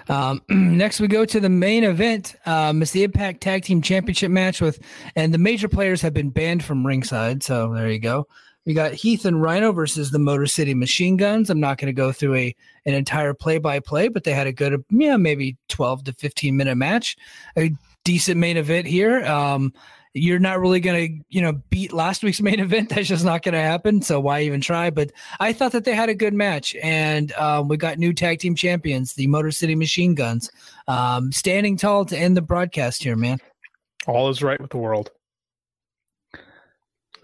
[0.09, 2.37] Um, next, we go to the main event.
[2.47, 4.79] Um, it's the Impact Tag Team Championship match with,
[5.15, 7.43] and the major players have been banned from ringside.
[7.43, 8.27] So there you go.
[8.67, 11.51] We got Heath and Rhino versus the Motor City Machine Guns.
[11.51, 14.47] I'm not going to go through a an entire play by play, but they had
[14.47, 17.17] a good, yeah, maybe 12 to 15 minute match.
[17.59, 17.73] A
[18.11, 19.25] decent main event here.
[19.25, 19.73] Um,
[20.15, 22.89] you're not really going to, you know, beat last week's main event.
[22.89, 24.03] That's just not going to happen.
[24.03, 24.91] So why even try?
[24.91, 28.41] But I thought that they had a good match, and um, we got new tag
[28.41, 30.51] team champions, the Motor City Machine Guns,
[30.89, 33.39] um, standing tall to end the broadcast here, man.
[34.09, 35.13] All is right with the world.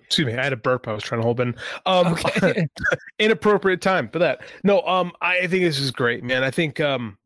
[0.04, 1.56] Excuse me, I had a burp I was trying to hold in.
[1.84, 2.68] Um Okay.
[3.18, 4.42] inappropriate time for that.
[4.62, 6.44] No, um, I think this is great, man.
[6.44, 7.18] I think um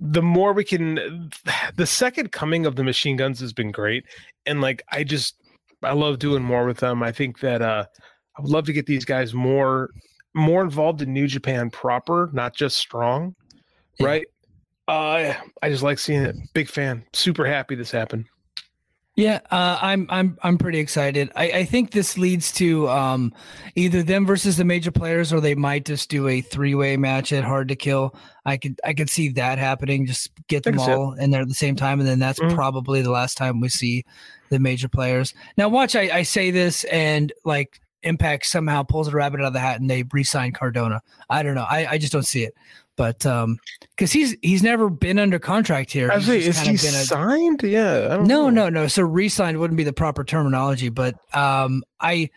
[0.00, 1.30] the more we can
[1.76, 4.04] the second coming of the machine guns has been great.
[4.46, 5.36] And like I just
[5.82, 7.02] I love doing more with them.
[7.02, 7.84] I think that uh
[8.38, 9.90] I would love to get these guys more
[10.34, 13.34] more involved in New Japan proper, not just strong.
[13.98, 14.06] Yeah.
[14.06, 14.26] Right?
[14.88, 16.36] Uh I just like seeing it.
[16.54, 17.04] Big fan.
[17.12, 18.26] Super happy this happened.
[19.16, 21.30] Yeah, uh, I'm I'm I'm pretty excited.
[21.36, 23.34] I, I think this leads to um,
[23.74, 27.32] either them versus the major players, or they might just do a three way match
[27.32, 28.14] at Hard to Kill.
[28.46, 30.06] I could I could see that happening.
[30.06, 32.54] Just get them all all in there at the same time, and then that's Mhm.
[32.54, 34.04] probably the last time we see
[34.48, 35.34] the major players.
[35.56, 39.52] Now, watch I, I say this and like Impact somehow pulls a rabbit out of
[39.52, 41.02] the hat and they re-sign Cardona.
[41.28, 41.66] I don't know.
[41.68, 42.54] I, I just don't see it.
[42.96, 43.58] But um,
[43.96, 46.08] because he's he's never been under contract here.
[46.08, 47.62] Like, is he been a- signed?
[47.62, 48.08] Yeah.
[48.10, 48.68] I don't no, know.
[48.68, 48.86] no, no.
[48.88, 52.28] So re-signed wouldn't be the proper terminology, but um, I,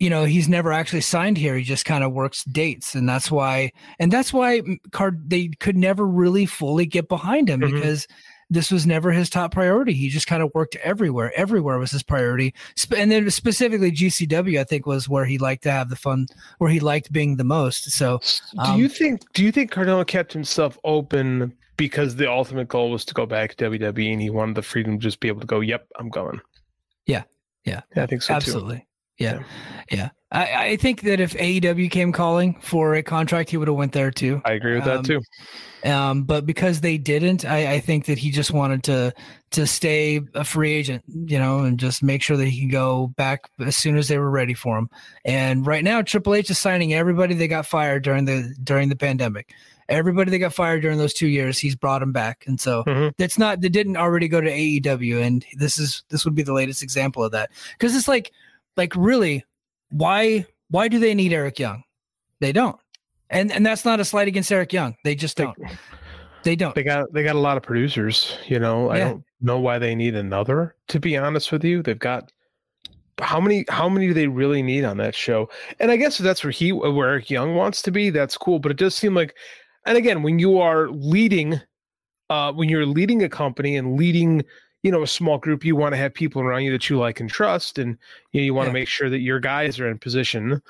[0.00, 1.56] you know, he's never actually signed here.
[1.56, 3.70] He just kind of works dates, and that's why,
[4.00, 7.72] and that's why mm, card they could never really fully get behind him Mhm.
[7.74, 8.06] because
[8.50, 9.92] this was never his top priority.
[9.92, 11.32] He just kind of worked everywhere.
[11.36, 12.54] Everywhere was his priority,
[12.96, 16.26] and then specifically GCW, I think, was where he liked to have the fun,
[16.58, 17.90] where he liked being the most.
[17.90, 18.20] So
[18.52, 22.90] Do Um, you think do you think Cardona kept himself open because the ultimate goal
[22.90, 25.40] was to go back to WWE and he wanted the freedom to just be able
[25.40, 26.40] to go, Yep, I'm going.
[27.06, 27.24] Yeah.
[27.64, 27.82] Yeah.
[27.96, 28.52] Yeah, I think so too.
[29.18, 29.42] Yeah.
[29.90, 30.10] Yeah.
[30.32, 33.92] I, I think that if AEW came calling for a contract, he would have went
[33.92, 34.42] there too.
[34.44, 35.20] I agree with that Um, too.
[35.84, 39.14] Um, but because they didn't, I, I think that he just wanted to
[39.52, 43.06] to stay a free agent, you know, and just make sure that he can go
[43.16, 44.90] back as soon as they were ready for him.
[45.24, 48.96] And right now, Triple H is signing everybody that got fired during the during the
[48.96, 49.54] pandemic.
[49.88, 53.12] Everybody that got fired during those two years, he's brought them back, and so Mhm.
[53.16, 56.52] that's not that didn't already go to AEW, and this is this would be the
[56.52, 58.32] latest example of that because it's like
[58.76, 59.44] like really
[59.90, 61.82] why why do they need Eric Young?
[62.40, 62.78] They don't,
[63.30, 64.96] and and that's not a slight against Eric Young.
[65.04, 65.56] They just don't.
[66.42, 66.74] They don't.
[66.74, 68.90] They got they got a lot of producers, you know.
[68.90, 71.82] I don't know why they need another, to be honest with you.
[71.82, 72.30] They've got
[73.20, 75.48] how many how many do they really need on that show?
[75.80, 78.58] And I guess if that's where he where Eric Young wants to be, that's cool.
[78.58, 79.34] But it does seem like,
[79.86, 81.60] and again, when you are leading,
[82.30, 84.44] uh, when you're leading a company and leading,
[84.86, 87.18] you know, a small group, you want to have people around you that you like
[87.18, 87.98] and trust, and
[88.30, 88.70] you know, you want Yeah.
[88.70, 90.62] to make sure that your guys are in position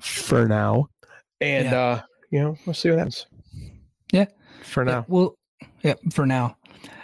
[0.00, 0.88] for now.
[1.40, 1.80] And Yeah.
[1.80, 3.26] uh, you know, we'll see what happens.
[4.12, 4.26] Yeah.
[4.62, 5.04] For Yeah, now.
[5.08, 5.34] well,
[5.82, 6.56] yeah, for now.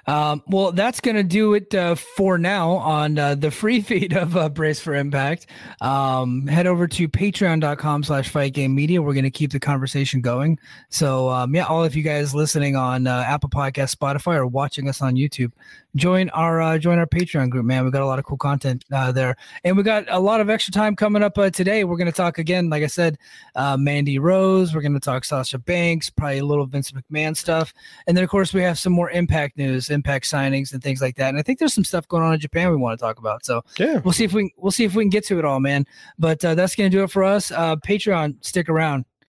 [0.07, 4.13] Um, well, that's going to do it uh, for now on uh, the free feed
[4.13, 5.47] of uh, Brace for Impact.
[5.81, 9.03] Um, head over to patreon.com slash fight game media.
[9.03, 10.59] We're going to keep the conversation going.
[10.89, 14.89] So, um, yeah, all of you guys listening on uh, Apple Podcast, Spotify, or watching
[14.89, 15.53] us on YouTube,
[15.97, 17.85] join our uh, join our Patreon group, man.
[17.85, 20.49] We got a lot of cool content uh, there, and we got a lot of
[20.49, 21.85] extra time coming up today.
[21.85, 23.19] We're going to talk again, like I said,
[23.57, 24.75] Mandy Rose.
[24.75, 27.75] We're going to talk Sasha Banks, probably a little Vince McMahon stuff,
[28.07, 31.17] and then of course we have some more Impact news, Impact signings, and things like
[31.17, 31.29] that.
[31.31, 33.45] And I think there's some stuff going on in Japan we want to talk about.
[33.45, 33.99] So Yeah.
[34.05, 35.87] we'll see if we we'll see if we can get to it all, man.
[36.19, 37.51] But uh, that's going to do it for us.
[37.51, 39.05] Uh, Patreon, stick around.